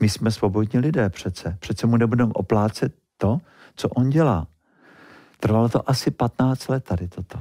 My 0.00 0.08
jsme 0.08 0.30
svobodní 0.30 0.80
lidé 0.80 1.10
přece. 1.10 1.56
Přece 1.60 1.86
mu 1.86 1.96
nebudeme 1.96 2.32
oplácet 2.34 2.94
to, 3.16 3.38
co 3.76 3.88
on 3.88 4.10
dělá. 4.10 4.46
Trvalo 5.40 5.68
to 5.68 5.90
asi 5.90 6.10
15 6.10 6.68
let 6.68 6.84
tady 6.84 7.08
toto. 7.08 7.38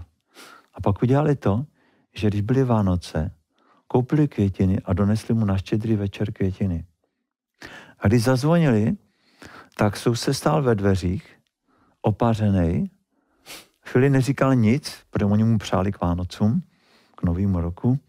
A 0.73 0.81
pak 0.81 1.03
udělali 1.03 1.35
to, 1.35 1.65
že 2.15 2.27
když 2.27 2.41
byly 2.41 2.63
Vánoce, 2.63 3.31
koupili 3.87 4.27
květiny 4.27 4.79
a 4.85 4.93
donesli 4.93 5.33
mu 5.33 5.45
na 5.45 5.57
štědrý 5.57 5.95
večer 5.95 6.33
květiny. 6.33 6.85
A 7.99 8.07
když 8.07 8.23
zazvonili, 8.23 8.97
tak 9.77 9.97
se 9.97 10.33
stál 10.33 10.63
ve 10.63 10.75
dveřích, 10.75 11.39
opařený, 12.01 12.91
chvíli 13.85 14.09
neříkal 14.09 14.55
nic, 14.55 14.97
protože 15.09 15.25
oni 15.25 15.43
mu 15.43 15.57
přáli 15.57 15.91
k 15.91 16.01
Vánocům, 16.01 16.63
k 17.15 17.23
novému 17.23 17.61
roku. 17.61 17.99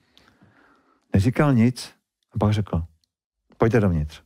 Neříkal 1.14 1.54
nic 1.54 1.92
a 2.33 2.38
pak 2.38 2.52
řekl, 2.52 2.83
pojďte 3.57 3.80
dovnitř. 3.80 4.23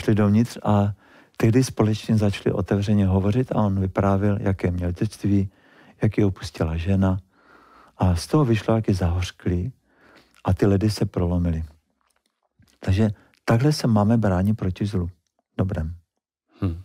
Šli 0.00 0.14
dovnitř 0.14 0.58
a 0.62 0.94
tehdy 1.36 1.64
společně 1.64 2.16
začali 2.16 2.52
otevřeně 2.52 3.06
hovořit 3.06 3.52
a 3.52 3.54
on 3.54 3.80
vyprávěl, 3.80 4.38
jaké 4.40 4.70
měl 4.70 4.92
dětství, 4.92 5.50
jak 6.02 6.18
je 6.18 6.26
opustila 6.26 6.76
žena. 6.76 7.18
A 7.98 8.16
z 8.16 8.26
toho 8.26 8.44
vyšlo, 8.44 8.80
je 8.88 8.94
zahořklý 8.94 9.72
a 10.44 10.54
ty 10.54 10.66
ledy 10.66 10.90
se 10.90 11.06
prolomily. 11.06 11.64
Takže 12.80 13.10
takhle 13.44 13.72
se 13.72 13.86
máme 13.86 14.16
bránit 14.16 14.54
proti 14.54 14.86
zlu. 14.86 15.10
Dobrém. 15.58 15.94
Hmm. 16.60 16.82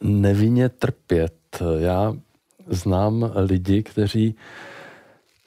Nevinně 0.00 0.68
trpět. 0.68 1.62
Já 1.78 2.12
znám 2.66 3.32
lidi, 3.34 3.82
kteří 3.82 4.34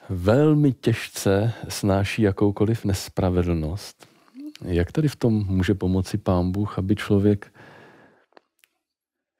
velmi 0.08 0.72
těžce 0.72 1.52
snáší 1.68 2.22
jakoukoliv 2.22 2.84
nespravedlnost. 2.84 4.08
Jak 4.64 4.92
tady 4.92 5.08
v 5.08 5.16
tom 5.16 5.46
může 5.46 5.74
pomoci 5.74 6.18
pán 6.18 6.52
Bůh, 6.52 6.78
aby 6.78 6.96
člověk, 6.96 7.52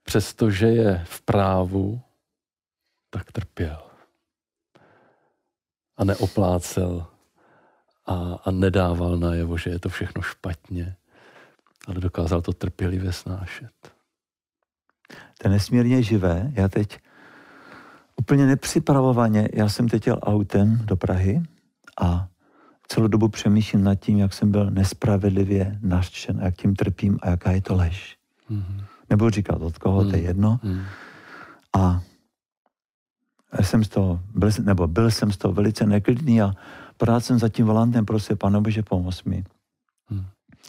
přestože 0.05 0.67
je 0.67 1.03
v 1.05 1.21
právu, 1.23 2.01
tak 3.11 3.33
trpěl 3.33 3.83
a 5.97 6.05
neoplácel 6.05 7.07
a, 8.07 8.15
a 8.45 8.51
nedával 8.51 9.17
najevo, 9.17 9.59
že 9.59 9.71
je 9.71 9.79
to 9.79 9.89
všechno 9.89 10.23
špatně, 10.23 10.97
ale 11.87 12.01
dokázal 12.01 12.43
to 12.43 12.53
trpělivě 12.53 13.13
snášet. 13.13 13.73
To 15.39 15.49
je 15.49 15.51
nesmírně 15.51 16.03
živé. 16.03 16.53
Já 16.55 16.69
teď 16.69 16.99
úplně 18.17 18.47
nepřipravovaně, 18.47 19.49
já 19.53 19.69
jsem 19.69 19.89
teď 19.89 20.07
jel 20.07 20.19
autem 20.23 20.79
do 20.85 20.97
Prahy 20.97 21.43
a 22.01 22.29
celou 22.89 23.07
dobu 23.07 23.29
přemýšlím 23.29 23.85
nad 23.85 23.95
tím, 23.95 24.19
jak 24.19 24.33
jsem 24.33 24.51
byl 24.51 24.71
nespravedlivě 24.71 25.79
nařčen 25.83 26.41
a 26.41 26.45
jak 26.45 26.57
tím 26.57 26.77
trpím 26.77 27.19
a 27.23 27.31
jaká 27.31 27.51
je 27.51 27.63
to 27.63 27.75
lež. 27.75 28.17
Mm-hmm. 28.51 28.85
Nebudu 29.11 29.31
říkat 29.31 29.63
od 29.63 29.79
koho, 29.79 30.01
mm-hmm. 30.01 30.11
to 30.11 30.17
je 30.17 30.23
jedno. 30.23 30.61
Mm-hmm. 30.65 30.85
A 31.79 32.03
jsem 33.61 33.85
z 33.85 33.89
toho, 33.89 34.21
byl, 34.35 34.51
nebo 34.63 34.87
byl 34.87 35.11
jsem 35.11 35.33
z 35.33 35.37
toho 35.37 35.55
velice 35.55 35.87
neklidný 35.87 36.43
a 36.43 36.53
pořád 36.97 37.25
jsem 37.25 37.39
za 37.39 37.49
tím 37.49 37.67
volantem 37.67 38.07
prosil, 38.07 38.37
pane 38.37 38.61
Bože, 38.61 38.83
pomoz 38.83 39.25
mi. 39.25 39.45
Hmm. 40.07 40.25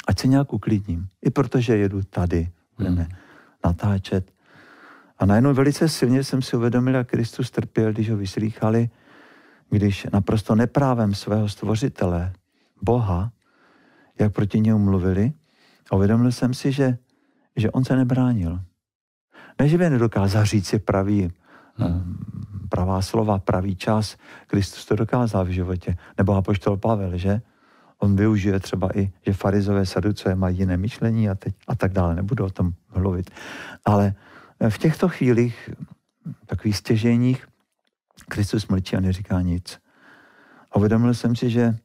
Ať 0.08 0.20
se 0.20 0.28
nějak 0.28 0.54
uklidním. 0.54 1.08
I 1.22 1.30
protože 1.30 1.78
jedu 1.78 2.02
tady, 2.04 2.50
budeme 2.78 3.02
hmm. 3.02 3.12
natáčet. 3.66 4.32
A 5.18 5.26
najednou 5.26 5.54
velice 5.54 5.90
silně 5.90 6.24
jsem 6.24 6.42
si 6.42 6.58
uvědomil, 6.58 6.96
jak 6.96 7.08
Kristus 7.08 7.52
trpěl, 7.52 7.94
když 7.94 8.10
ho 8.10 8.18
vyslýchali, 8.18 8.90
když 9.70 10.08
naprosto 10.14 10.56
neprávem 10.56 11.14
svého 11.14 11.50
stvořitele, 11.50 12.34
Boha, 12.82 13.32
jak 14.20 14.34
proti 14.34 14.60
němu 14.60 14.80
mluvili. 14.80 15.34
A 15.92 15.96
uvědomil 15.96 16.32
jsem 16.32 16.54
si, 16.54 16.72
že, 16.72 16.98
že 17.56 17.72
on 17.72 17.86
se 17.86 17.96
nebránil. 17.96 18.60
Ne, 19.60 19.68
že 19.68 19.78
by 19.78 19.90
nedokázal 19.90 20.46
říct 20.46 20.68
si 20.68 20.80
pravý, 20.80 21.32
hmm. 21.76 22.41
Pravá 22.72 23.02
slova, 23.04 23.40
pravý 23.40 23.76
čas. 23.76 24.16
Kristus 24.48 24.86
to 24.86 24.96
dokázal 24.96 25.46
v 25.46 25.60
životě. 25.60 25.98
Nebo 26.18 26.36
apoštol 26.36 26.78
Pavel, 26.78 27.18
že? 27.18 27.42
On 28.00 28.16
využije 28.16 28.60
třeba 28.60 28.98
i, 28.98 29.12
že 29.28 29.34
farizové 29.34 29.86
saduce 29.86 30.36
mají 30.36 30.58
jiné 30.58 30.78
myšlení 30.78 31.30
a, 31.30 31.36
teď, 31.36 31.56
a 31.68 31.76
tak 31.76 31.92
dále. 31.92 32.16
Nebudu 32.16 32.46
o 32.46 32.50
tom 32.50 32.72
mluvit. 32.96 33.30
Ale 33.86 34.14
v 34.70 34.78
těchto 34.78 35.10
chvílích, 35.10 35.70
takových 36.46 36.78
stěženích, 36.78 37.48
Kristus 38.28 38.68
mlčí 38.68 38.96
a 38.96 39.00
neříká 39.00 39.42
nic. 39.42 39.80
A 40.72 40.76
uvědomil 40.76 41.14
jsem 41.14 41.36
si, 41.36 41.50
že, 41.50 41.76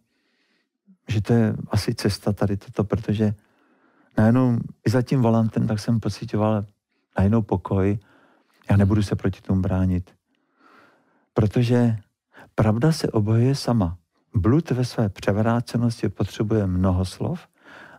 že 1.08 1.20
to 1.20 1.32
je 1.32 1.54
asi 1.70 1.94
cesta 1.94 2.32
tady 2.32 2.56
toto, 2.56 2.84
protože 2.84 3.34
najednou 4.18 4.58
i 4.86 4.90
za 4.90 5.02
tím 5.02 5.22
volantem 5.22 5.66
tak 5.66 5.80
jsem 5.80 6.00
pocitoval 6.00 6.64
najednou 7.18 7.42
pokoj. 7.42 7.98
Já 8.70 8.76
nebudu 8.76 9.02
se 9.02 9.16
proti 9.16 9.40
tomu 9.40 9.60
bránit. 9.60 10.15
Protože 11.36 11.96
pravda 12.54 12.92
se 12.92 13.08
obojuje 13.08 13.54
sama. 13.54 13.98
Blud 14.34 14.70
ve 14.70 14.84
své 14.84 15.08
převrácenosti 15.08 16.08
potřebuje 16.08 16.66
mnoho 16.66 17.04
slov, 17.04 17.48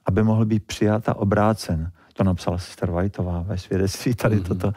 aby 0.06 0.24
mohl 0.24 0.46
být 0.46 0.66
přijat 0.66 1.10
a 1.10 1.16
obrácen. 1.16 1.92
To 2.14 2.24
napsala 2.24 2.58
sester 2.58 2.92
Whiteová 2.92 3.42
ve 3.42 3.58
svědectví 3.58 4.16
tady 4.16 4.38
mm-hmm. 4.38 4.48
toto. 4.48 4.72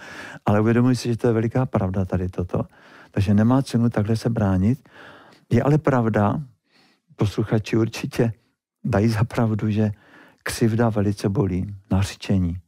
Ale 0.46 0.60
uvědomuji 0.60 0.96
si, 0.96 1.08
že 1.08 1.16
to 1.16 1.26
je 1.26 1.32
veliká 1.32 1.66
pravda 1.66 2.04
tady 2.04 2.28
toto. 2.28 2.64
Takže 3.10 3.34
nemá 3.34 3.62
cenu 3.62 3.90
takhle 3.90 4.16
se 4.16 4.30
bránit. 4.30 4.88
Je 5.50 5.62
ale 5.62 5.78
pravda, 5.78 6.40
posluchači 7.16 7.76
určitě 7.76 8.32
dají 8.84 9.08
za 9.08 9.24
pravdu, 9.24 9.70
že 9.70 9.92
křivda 10.42 10.88
velice 10.88 11.28
bolí, 11.28 11.74
nařčení. 11.90 12.58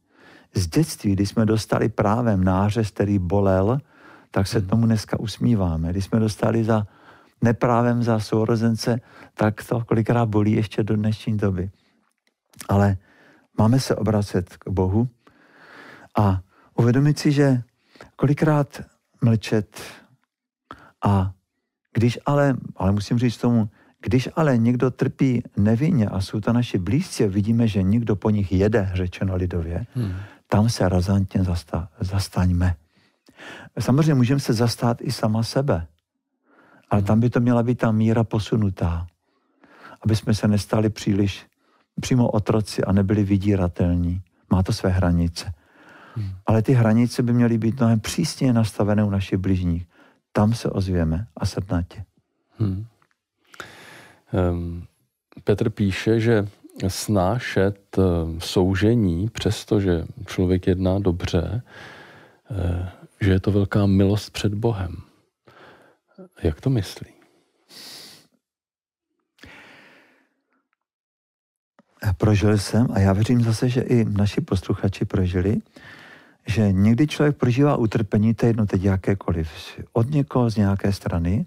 Z 0.53 0.67
dětství, 0.67 1.13
když 1.13 1.29
jsme 1.29 1.45
dostali 1.45 1.89
právem 1.89 2.43
nářez, 2.43 2.91
který 2.91 3.19
bolel, 3.19 3.79
tak 4.33 4.47
se 4.47 4.59
hmm. 4.59 4.67
tomu 4.67 4.85
dneska 4.85 5.19
usmíváme. 5.19 5.89
Když 5.89 6.05
jsme 6.05 6.19
dostali 6.19 6.63
za 6.63 6.87
neprávem 7.41 8.03
za 8.03 8.19
sourozence, 8.19 8.99
tak 9.33 9.63
to 9.63 9.85
kolikrát 9.85 10.25
bolí 10.25 10.51
ještě 10.51 10.83
do 10.83 10.95
dnešní 10.95 11.37
doby. 11.37 11.71
Ale 12.69 12.97
máme 13.57 13.79
se 13.79 13.95
obracet 13.95 14.57
k 14.57 14.69
Bohu 14.69 15.07
a 16.17 16.41
uvědomit 16.77 17.19
si, 17.19 17.31
že 17.31 17.61
kolikrát 18.15 18.81
mlčet 19.21 19.81
a 21.05 21.31
když 21.93 22.19
ale, 22.25 22.57
ale 22.75 22.91
musím 22.91 23.19
říct 23.19 23.37
tomu, 23.37 23.69
když 24.01 24.29
ale 24.35 24.57
někdo 24.57 24.91
trpí 24.91 25.43
nevinně 25.57 26.07
a 26.07 26.21
jsou 26.21 26.41
to 26.41 26.53
naši 26.53 26.77
blízci, 26.77 27.27
vidíme, 27.27 27.67
že 27.67 27.83
někdo 27.83 28.15
po 28.15 28.29
nich 28.29 28.51
jede, 28.51 28.91
řečeno 28.93 29.35
lidově, 29.35 29.85
hmm. 29.95 30.13
tam 30.47 30.69
se 30.69 30.89
razantně 30.89 31.43
zasta, 31.43 31.89
zastaňme. 31.99 32.75
Samozřejmě 33.79 34.13
můžeme 34.13 34.39
se 34.39 34.53
zastát 34.53 34.97
i 35.01 35.11
sama 35.11 35.43
sebe, 35.43 35.87
ale 36.89 37.01
hmm. 37.01 37.07
tam 37.07 37.19
by 37.19 37.29
to 37.29 37.39
měla 37.39 37.63
být 37.63 37.77
ta 37.77 37.91
míra 37.91 38.23
posunutá, 38.23 39.07
aby 40.01 40.15
jsme 40.15 40.33
se 40.33 40.47
nestali 40.47 40.89
příliš 40.89 41.45
přímo 42.01 42.29
otroci 42.29 42.83
a 42.83 42.91
nebyli 42.91 43.23
vydíratelní. 43.23 44.21
Má 44.51 44.63
to 44.63 44.73
své 44.73 44.89
hranice. 44.89 45.53
Hmm. 46.15 46.29
Ale 46.45 46.61
ty 46.61 46.73
hranice 46.73 47.23
by 47.23 47.33
měly 47.33 47.57
být 47.57 47.79
mnohem 47.79 47.99
přísně 47.99 48.53
nastavené 48.53 49.03
u 49.03 49.09
našich 49.09 49.37
bližních 49.37 49.87
tam 50.33 50.53
se 50.53 50.69
ozvěme 50.69 51.27
a 51.37 51.45
srdnatě. 51.45 52.03
Hmm. 52.57 52.85
Um, 54.51 54.87
Petr 55.43 55.69
píše, 55.69 56.19
že 56.19 56.47
snášet 56.87 57.97
uh, 57.97 58.03
soužení, 58.39 59.29
přestože 59.29 60.05
člověk 60.25 60.67
jedná 60.67 60.99
dobře, 60.99 61.61
uh, 62.51 62.57
že 63.23 63.31
je 63.31 63.39
to 63.39 63.51
velká 63.51 63.85
milost 63.85 64.33
před 64.33 64.53
Bohem. 64.53 64.95
Jak 66.43 66.61
to 66.61 66.69
myslí? 66.69 67.07
Prožil 72.17 72.57
jsem 72.57 72.87
a 72.93 72.99
já 72.99 73.13
věřím 73.13 73.41
zase, 73.41 73.69
že 73.69 73.81
i 73.81 74.05
naši 74.05 74.41
posluchači 74.41 75.05
prožili, 75.05 75.61
že 76.47 76.71
někdy 76.71 77.07
člověk 77.07 77.37
prožívá 77.37 77.77
utrpení, 77.77 78.33
to 78.33 78.45
je 78.45 78.49
jedno 78.49 78.65
teď 78.65 78.83
jakékoliv, 78.83 79.49
od 79.93 80.09
někoho 80.09 80.49
z 80.49 80.55
nějaké 80.55 80.93
strany 80.93 81.45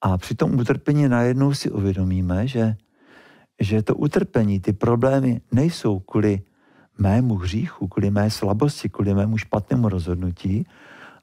a 0.00 0.18
při 0.18 0.34
tom 0.34 0.58
utrpení 0.58 1.08
najednou 1.08 1.54
si 1.54 1.70
uvědomíme, 1.70 2.48
že, 2.48 2.76
že 3.60 3.82
to 3.82 3.94
utrpení, 3.94 4.60
ty 4.60 4.72
problémy 4.72 5.40
nejsou 5.52 5.98
kvůli 5.98 6.42
mému 6.98 7.34
hříchu, 7.34 7.88
kvůli 7.88 8.10
mé 8.10 8.30
slabosti, 8.30 8.88
kvůli 8.88 9.14
mému 9.14 9.38
špatnému 9.38 9.88
rozhodnutí, 9.88 10.66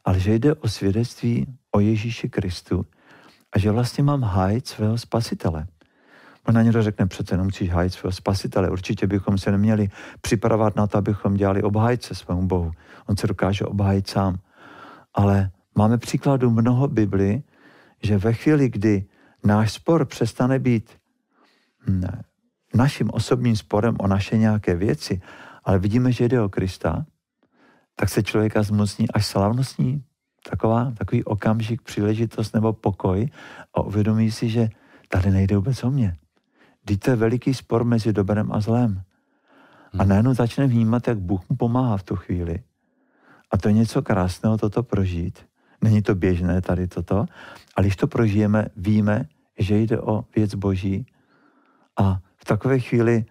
ale 0.05 0.19
že 0.19 0.33
jde 0.35 0.55
o 0.55 0.67
svědectví 0.67 1.47
o 1.71 1.79
Ježíši 1.79 2.29
Kristu 2.29 2.85
a 3.51 3.59
že 3.59 3.71
vlastně 3.71 4.03
mám 4.03 4.21
hájit 4.21 4.67
svého 4.67 4.97
spasitele. 4.97 5.67
Ona 6.47 6.61
někdo 6.61 6.83
řekne, 6.83 7.05
přece 7.05 7.37
nemusíš 7.37 7.69
hájit 7.69 7.93
svého 7.93 8.11
spasitele. 8.11 8.69
Určitě 8.69 9.07
bychom 9.07 9.37
se 9.37 9.51
neměli 9.51 9.89
připravovat 10.21 10.75
na 10.75 10.87
to, 10.87 10.97
abychom 10.97 11.33
dělali 11.33 11.63
obhájce 11.63 12.15
svému 12.15 12.47
Bohu. 12.47 12.71
On 13.05 13.17
se 13.17 13.27
dokáže 13.27 13.65
obhájit 13.65 14.09
sám. 14.09 14.39
Ale 15.13 15.51
máme 15.75 15.97
příkladu 15.97 16.51
mnoho 16.51 16.87
Bibli, 16.87 17.43
že 18.03 18.17
ve 18.17 18.33
chvíli, 18.33 18.69
kdy 18.69 19.05
náš 19.43 19.71
spor 19.71 20.05
přestane 20.05 20.59
být 20.59 20.89
ne, 21.87 22.23
naším 22.73 23.09
osobním 23.13 23.55
sporem 23.55 23.95
o 23.99 24.07
naše 24.07 24.37
nějaké 24.37 24.75
věci, 24.75 25.21
ale 25.63 25.79
vidíme, 25.79 26.11
že 26.11 26.27
jde 26.27 26.41
o 26.41 26.49
Krista, 26.49 27.05
tak 27.95 28.09
se 28.09 28.23
člověka 28.23 28.63
zmocní 28.63 29.11
až 29.11 29.25
slavnostní 29.25 30.03
taková, 30.49 30.91
takový 30.97 31.23
okamžik, 31.23 31.81
příležitost 31.81 32.53
nebo 32.53 32.73
pokoj 32.73 33.29
a 33.73 33.81
uvědomí 33.81 34.31
si, 34.31 34.49
že 34.49 34.69
tady 35.09 35.31
nejde 35.31 35.55
vůbec 35.55 35.83
o 35.83 35.91
mě. 35.91 36.17
Teď 36.85 36.99
to 36.99 37.09
je 37.09 37.15
veliký 37.15 37.53
spor 37.53 37.83
mezi 37.83 38.13
dobrem 38.13 38.51
a 38.51 38.59
zlem. 38.59 39.01
A 39.93 39.97
hmm. 40.03 40.09
najednou 40.09 40.33
začne 40.33 40.67
vnímat, 40.67 41.07
jak 41.07 41.19
Bůh 41.19 41.49
mu 41.49 41.55
pomáhá 41.55 41.97
v 41.97 42.03
tu 42.03 42.15
chvíli. 42.15 42.63
A 43.51 43.57
to 43.57 43.67
je 43.67 43.73
něco 43.73 44.01
krásného 44.01 44.57
toto 44.57 44.83
prožít. 44.83 45.39
Není 45.81 46.01
to 46.01 46.15
běžné 46.15 46.61
tady 46.61 46.87
toto, 46.87 47.25
ale 47.75 47.85
když 47.85 47.95
to 47.95 48.07
prožijeme, 48.07 48.65
víme, 48.75 49.25
že 49.59 49.77
jde 49.77 50.01
o 50.01 50.25
věc 50.35 50.55
boží 50.55 51.05
a 51.99 52.19
v 52.37 52.45
takové 52.45 52.79
chvíli 52.79 53.25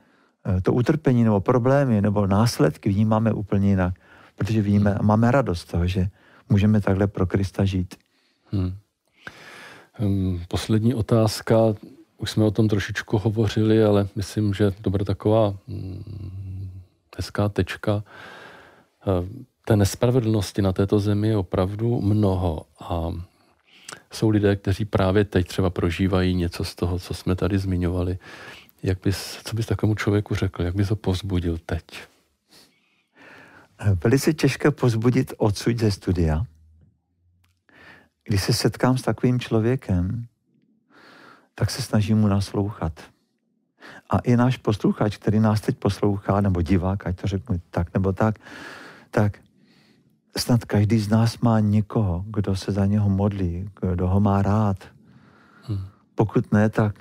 to 0.63 0.73
utrpení 0.73 1.25
nebo 1.25 1.41
problémy 1.41 2.03
nebo 2.03 2.27
následky 2.27 2.89
vnímáme 2.89 3.33
úplně 3.33 3.69
jinak, 3.69 3.95
protože 4.37 4.63
víme 4.63 4.95
a 4.95 5.03
máme 5.03 5.31
radost 5.31 5.65
toho, 5.65 5.87
že 5.87 6.09
můžeme 6.49 6.81
takhle 6.81 7.07
pro 7.07 7.27
Krista 7.27 7.65
žít. 7.65 7.95
Hmm. 8.51 8.77
Poslední 10.49 10.95
otázka, 10.95 11.57
už 12.19 12.31
jsme 12.31 12.45
o 12.45 12.51
tom 12.51 12.69
trošičku 12.69 13.19
hovořili, 13.19 13.85
ale 13.85 14.09
myslím, 14.17 14.55
že 14.55 14.71
to 14.71 14.91
bude 14.91 15.05
taková 15.05 15.55
mm, 15.67 16.71
hezká 17.17 17.49
tečka. 17.49 18.05
Eh, 19.07 19.45
té 19.65 19.77
nespravedlnosti 19.77 20.63
na 20.63 20.73
této 20.73 20.99
zemi 20.99 21.29
je 21.29 21.37
opravdu 21.37 22.01
mnoho 22.01 22.63
a 22.81 23.13
jsou 24.13 24.29
lidé, 24.29 24.57
kteří 24.57 24.85
právě 24.85 25.25
teď 25.25 25.47
třeba 25.47 25.71
prožívají 25.71 26.35
něco 26.35 26.65
z 26.65 26.75
toho, 26.75 26.99
co 26.99 27.15
jsme 27.15 27.37
tady 27.37 27.59
zmiňovali. 27.59 28.19
Jak 28.83 29.01
bys, 29.01 29.41
co 29.45 29.57
bys 29.57 29.67
takovému 29.67 29.95
člověku 29.95 30.35
řekl? 30.35 30.63
Jak 30.63 30.75
bys 30.75 30.91
ho 30.91 30.97
pozbudil 30.97 31.59
teď? 31.67 31.85
Velice 34.05 34.33
těžké 34.33 34.71
pozbudit 34.71 35.33
odsud 35.37 35.79
ze 35.79 35.91
studia. 35.91 36.47
Když 38.25 38.43
se 38.43 38.53
setkám 38.53 38.99
s 38.99 39.03
takovým 39.03 39.41
člověkem, 39.41 40.27
tak 41.55 41.71
se 41.71 41.83
snažím 41.83 42.19
mu 42.19 42.29
naslouchat. 42.29 43.01
A 44.11 44.19
i 44.19 44.37
náš 44.37 44.57
posluchač, 44.57 45.17
který 45.17 45.41
nás 45.41 45.61
teď 45.61 45.77
poslouchá, 45.77 46.41
nebo 46.41 46.63
divák, 46.63 47.07
ať 47.07 47.21
to 47.21 47.27
řeknu 47.27 47.61
tak 47.71 47.95
nebo 47.95 48.13
tak, 48.13 48.39
tak 49.11 49.39
snad 50.37 50.65
každý 50.65 50.99
z 50.99 51.09
nás 51.09 51.39
má 51.39 51.61
někoho, 51.61 52.25
kdo 52.27 52.57
se 52.57 52.73
za 52.73 52.87
něho 52.87 53.09
modlí, 53.09 53.71
kdo 53.81 54.09
ho 54.09 54.21
má 54.21 54.43
rád. 54.43 54.85
Hmm. 55.63 55.87
Pokud 56.15 56.53
ne, 56.53 56.69
tak 56.69 56.95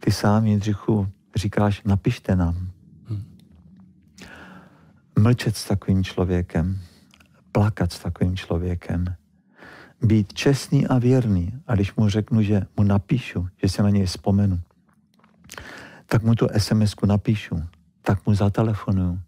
ty 0.00 0.12
sám, 0.12 0.46
Jindřichu, 0.46 1.08
říkáš, 1.36 1.82
napište 1.84 2.36
nám. 2.36 2.70
Hmm. 3.08 3.36
Mlčet 5.18 5.56
s 5.56 5.68
takovým 5.68 6.04
člověkem, 6.04 6.80
plakat 7.52 7.92
s 7.92 7.98
takovým 7.98 8.36
člověkem, 8.36 9.04
být 10.02 10.32
čestný 10.32 10.86
a 10.86 10.98
věrný. 10.98 11.52
A 11.66 11.74
když 11.74 11.94
mu 11.94 12.08
řeknu, 12.08 12.42
že 12.42 12.62
mu 12.76 12.82
napíšu, 12.82 13.48
že 13.62 13.68
se 13.68 13.82
na 13.82 13.90
něj 13.90 14.06
vzpomenu, 14.06 14.60
tak 16.06 16.22
mu 16.22 16.34
tu 16.34 16.48
sms 16.58 16.94
napíšu, 17.06 17.62
tak 18.02 18.26
mu 18.26 18.34
zatelefonuju, 18.34 19.20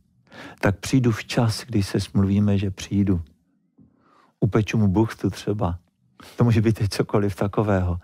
tak 0.61 0.79
přijdu 0.79 1.11
včas, 1.11 1.65
když 1.67 1.87
se 1.87 2.01
smluvíme, 2.01 2.59
že 2.59 2.71
přijdu. 2.71 3.23
Upeču 4.41 4.79
mu 4.79 4.89
buchtu 4.89 5.31
třeba. 5.31 5.79
To 6.37 6.45
může 6.45 6.61
být 6.61 6.81
i 6.81 6.89
cokoliv 6.89 7.37
takového. 7.37 8.01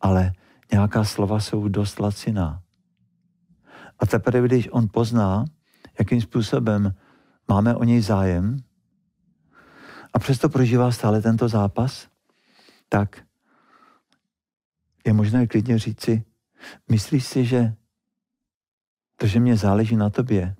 Ale 0.00 0.32
nějaká 0.72 1.04
slova 1.04 1.40
jsou 1.40 1.68
dost 1.68 2.00
laciná. 2.00 2.62
A 3.98 4.06
teprve, 4.06 4.48
když 4.48 4.68
on 4.72 4.88
pozná, 4.92 5.44
jakým 5.98 6.20
způsobem 6.20 6.94
máme 7.48 7.74
o 7.74 7.84
něj 7.84 8.00
zájem 8.00 8.56
a 10.12 10.18
přesto 10.18 10.48
prožívá 10.48 10.90
stále 10.90 11.22
tento 11.22 11.48
zápas, 11.48 12.08
tak 12.88 13.24
je 15.06 15.12
možné 15.12 15.46
klidně 15.46 15.78
říci, 15.78 16.24
myslíš 16.90 17.26
si, 17.26 17.44
že 17.44 17.74
to, 19.16 19.26
že 19.26 19.40
mě 19.40 19.56
záleží 19.56 19.96
na 19.96 20.10
tobě, 20.10 20.56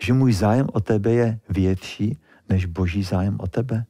že 0.00 0.12
můj 0.12 0.32
zájem 0.32 0.66
o 0.72 0.80
tebe 0.80 1.12
je 1.12 1.40
větší 1.48 2.20
než 2.48 2.66
boží 2.66 3.02
zájem 3.02 3.36
o 3.40 3.46
tebe? 3.46 3.86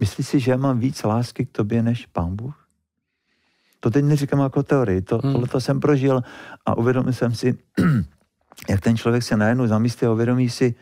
Myslíš 0.00 0.28
si, 0.28 0.40
že 0.40 0.50
já 0.50 0.56
mám 0.56 0.78
víc 0.78 1.02
lásky 1.02 1.46
k 1.46 1.52
tobě 1.52 1.82
než 1.82 2.06
pán 2.06 2.36
Bůh? 2.36 2.61
To 3.82 3.90
teď 3.90 4.04
neříkám 4.04 4.40
jako 4.40 4.62
teorii, 4.62 5.02
to, 5.02 5.18
hmm. 5.18 5.32
tohle 5.32 5.60
jsem 5.60 5.80
prožil 5.80 6.22
a 6.66 6.78
uvědomil 6.78 7.12
jsem 7.12 7.34
si, 7.34 7.58
jak 8.68 8.80
ten 8.80 8.96
člověk 8.96 9.22
se 9.22 9.36
najednou 9.36 9.66
zamyslí 9.66 10.06
a 10.06 10.10
uvědomí 10.10 10.50
si, 10.50 10.74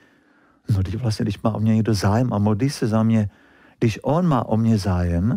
no 0.74 0.78
když 0.78 0.94
vlastně, 0.94 1.24
když 1.24 1.42
má 1.42 1.54
o 1.54 1.60
mě 1.60 1.74
někdo 1.74 1.94
zájem 1.94 2.32
a 2.32 2.38
modlí 2.38 2.70
se 2.70 2.86
za 2.86 3.02
mě, 3.02 3.30
když 3.78 3.98
on 4.02 4.26
má 4.26 4.48
o 4.48 4.56
mě 4.56 4.78
zájem, 4.78 5.28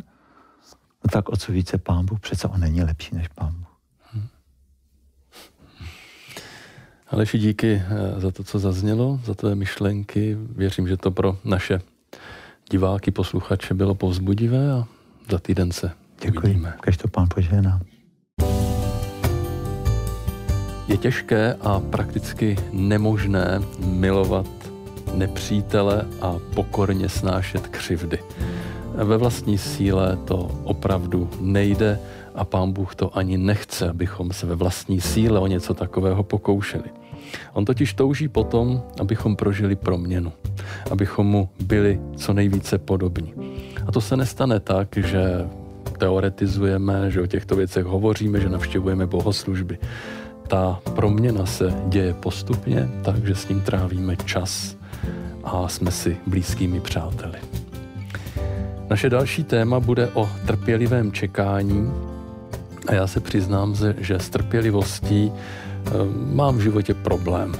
no 1.03 1.09
tak 1.11 1.29
o 1.29 1.37
co 1.37 1.51
více 1.51 1.77
pán 1.77 2.05
Bůh, 2.05 2.19
přece 2.19 2.47
on 2.47 2.59
není 2.59 2.83
lepší 2.83 3.15
než 3.15 3.27
pán 3.27 3.53
Bůh. 3.53 3.73
Aleši, 7.07 7.37
díky 7.37 7.81
eh, 7.85 8.19
za 8.19 8.31
to, 8.31 8.43
co 8.43 8.59
zaznělo, 8.59 9.19
za 9.25 9.33
tvé 9.33 9.55
myšlenky. 9.55 10.37
Věřím, 10.39 10.87
že 10.87 10.97
to 10.97 11.11
pro 11.11 11.37
naše 11.45 11.81
diváky, 12.71 13.11
posluchače 13.11 13.73
bylo 13.73 13.95
povzbudivé 13.95 14.71
a 14.71 14.87
za 15.29 15.39
týden 15.39 15.71
se 15.71 16.02
Děkuji. 16.31 16.45
uvidíme. 16.45 16.73
Kež 16.81 16.97
to 16.97 17.07
pán 17.07 17.27
požehná. 17.35 17.81
Je 20.87 20.97
těžké 20.97 21.53
a 21.61 21.79
prakticky 21.79 22.55
nemožné 22.71 23.61
milovat 23.85 24.47
nepřítele 25.13 26.05
a 26.21 26.35
pokorně 26.55 27.09
snášet 27.09 27.67
křivdy. 27.67 28.19
Ve 28.95 29.17
vlastní 29.17 29.57
síle 29.57 30.17
to 30.25 30.37
opravdu 30.63 31.29
nejde 31.39 31.99
a 32.35 32.45
pán 32.45 32.71
Bůh 32.71 32.95
to 32.95 33.17
ani 33.17 33.37
nechce, 33.37 33.89
abychom 33.89 34.31
se 34.31 34.45
ve 34.45 34.55
vlastní 34.55 35.01
síle 35.01 35.39
o 35.39 35.47
něco 35.47 35.73
takového 35.73 36.23
pokoušeli. 36.23 36.89
On 37.53 37.65
totiž 37.65 37.93
touží 37.93 38.27
potom, 38.27 38.83
abychom 38.99 39.35
prožili 39.35 39.75
proměnu, 39.75 40.33
abychom 40.91 41.27
mu 41.27 41.49
byli 41.65 41.99
co 42.15 42.33
nejvíce 42.33 42.77
podobní. 42.77 43.33
A 43.87 43.91
to 43.91 44.01
se 44.01 44.17
nestane 44.17 44.59
tak, 44.59 44.87
že 44.97 45.47
teoretizujeme, 46.03 47.11
že 47.11 47.21
o 47.21 47.27
těchto 47.27 47.55
věcech 47.55 47.85
hovoříme, 47.85 48.39
že 48.39 48.49
navštěvujeme 48.49 49.07
bohoslužby. 49.07 49.77
Ta 50.47 50.79
proměna 50.95 51.45
se 51.45 51.73
děje 51.87 52.13
postupně, 52.13 52.89
takže 53.03 53.35
s 53.35 53.47
ním 53.47 53.61
trávíme 53.61 54.15
čas 54.15 54.75
a 55.43 55.67
jsme 55.67 55.91
si 55.91 56.17
blízkými 56.27 56.79
přáteli. 56.79 57.37
Naše 58.89 59.09
další 59.09 59.43
téma 59.43 59.79
bude 59.79 60.07
o 60.13 60.29
trpělivém 60.47 61.11
čekání 61.11 61.91
a 62.87 62.93
já 62.93 63.07
se 63.07 63.19
přiznám, 63.19 63.75
že 63.97 64.15
s 64.19 64.29
trpělivostí 64.29 65.31
Ehm, 65.85 66.35
mám 66.35 66.57
v 66.57 66.61
životě 66.61 66.93
problém. 66.93 67.51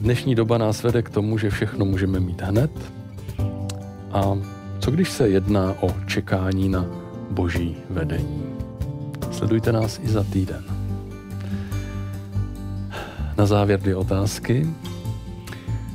Dnešní 0.00 0.34
doba 0.34 0.58
nás 0.58 0.82
vede 0.82 1.02
k 1.02 1.10
tomu, 1.10 1.38
že 1.38 1.50
všechno 1.50 1.84
můžeme 1.84 2.20
mít 2.20 2.42
hned. 2.42 2.70
A 4.12 4.38
co 4.78 4.90
když 4.90 5.10
se 5.10 5.28
jedná 5.28 5.74
o 5.80 5.94
čekání 6.06 6.68
na 6.68 6.86
boží 7.32 7.76
vedení? 7.90 8.42
Sledujte 9.30 9.72
nás 9.72 10.00
i 10.02 10.08
za 10.08 10.24
týden. 10.24 10.64
Na 13.38 13.46
závěr 13.46 13.80
dvě 13.80 13.96
otázky. 13.96 14.68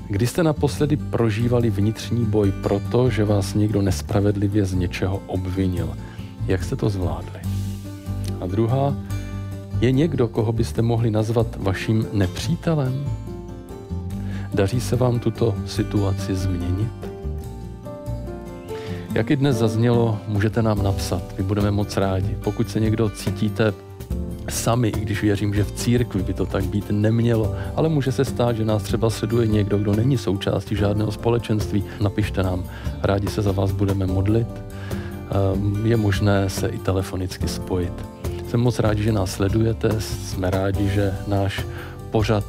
Kdy 0.10 0.28
jste 0.28 0.43
naposledy 0.43 0.97
prožívali 0.97 1.69
vnitřní 1.69 2.26
boj 2.26 2.52
proto, 2.52 3.10
že 3.10 3.26
vás 3.26 3.54
někdo 3.54 3.82
nespravedlivě 3.82 4.65
z 4.65 4.73
něčeho 4.73 5.21
obvinil? 5.28 5.97
Jak 6.47 6.63
jste 6.63 6.76
to 6.76 6.89
zvládli? 6.89 7.39
A 8.41 8.47
druhá, 8.47 8.95
je 9.80 9.91
někdo, 9.91 10.28
koho 10.28 10.54
byste 10.54 10.82
mohli 10.82 11.12
nazvat 11.12 11.47
vaším 11.60 12.08
nepřítelem? 12.13 13.06
Daří 14.54 14.82
se 14.82 14.95
vám 14.95 15.19
tuto 15.19 15.56
situaci 15.65 16.36
změnit? 16.36 17.07
Jak 19.17 19.32
i 19.32 19.36
dnes 19.36 19.56
zaznělo, 19.56 20.19
můžete 20.27 20.62
nám 20.62 20.84
napsat, 20.84 21.21
my 21.38 21.43
budeme 21.43 21.71
moc 21.71 21.97
rádi. 21.97 22.38
Pokud 22.43 22.69
se 22.69 22.80
někdo 22.80 23.10
cítíte 23.10 23.73
sami, 24.49 24.88
i 24.88 24.99
když 24.99 25.21
věřím, 25.21 25.53
že 25.53 25.63
v 25.63 25.71
církvi 25.71 26.23
by 26.23 26.34
to 26.34 26.45
tak 26.45 26.65
být 26.65 26.86
nemělo, 26.91 27.56
ale 27.75 27.89
může 27.89 28.12
se 28.12 28.25
stát, 28.25 28.56
že 28.56 28.65
nás 28.65 28.84
třeba 28.84 29.10
sleduje 29.10 29.47
někdo, 29.47 29.77
kdo 29.77 29.95
není 29.95 30.17
součástí 30.17 30.75
žádného 30.75 31.12
společenství, 31.12 31.84
napište 32.01 32.43
nám, 32.43 32.63
rádi 33.03 33.27
se 33.27 33.41
za 33.41 33.51
vás 33.51 33.71
budeme 33.71 34.06
modlit. 34.06 34.47
Ehm, 34.47 35.86
je 35.86 35.97
možné 35.97 36.49
se 36.49 36.67
i 36.67 36.77
telefonicky 36.77 37.47
spojit. 37.47 37.93
Jsem 38.49 38.60
moc 38.60 38.80
rádi, 38.80 39.03
že 39.03 39.12
nás 39.12 39.32
sledujete, 39.32 40.01
jsme 40.01 40.49
rádi, 40.49 40.89
že 40.89 41.13
náš 41.27 41.65
pořad 42.12 42.43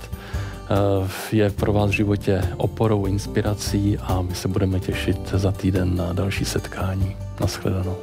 je 1.33 1.51
pro 1.51 1.73
vás 1.73 1.91
v 1.91 1.95
životě 1.95 2.43
oporou, 2.57 3.07
inspirací 3.07 3.99
a 3.99 4.23
my 4.23 4.35
se 4.35 4.49
budeme 4.49 4.81
těšit 4.81 5.31
za 5.33 5.53
týden 5.53 5.97
na 5.97 6.13
další 6.13 6.45
setkání. 6.45 7.17
Naschledanou. 7.41 7.97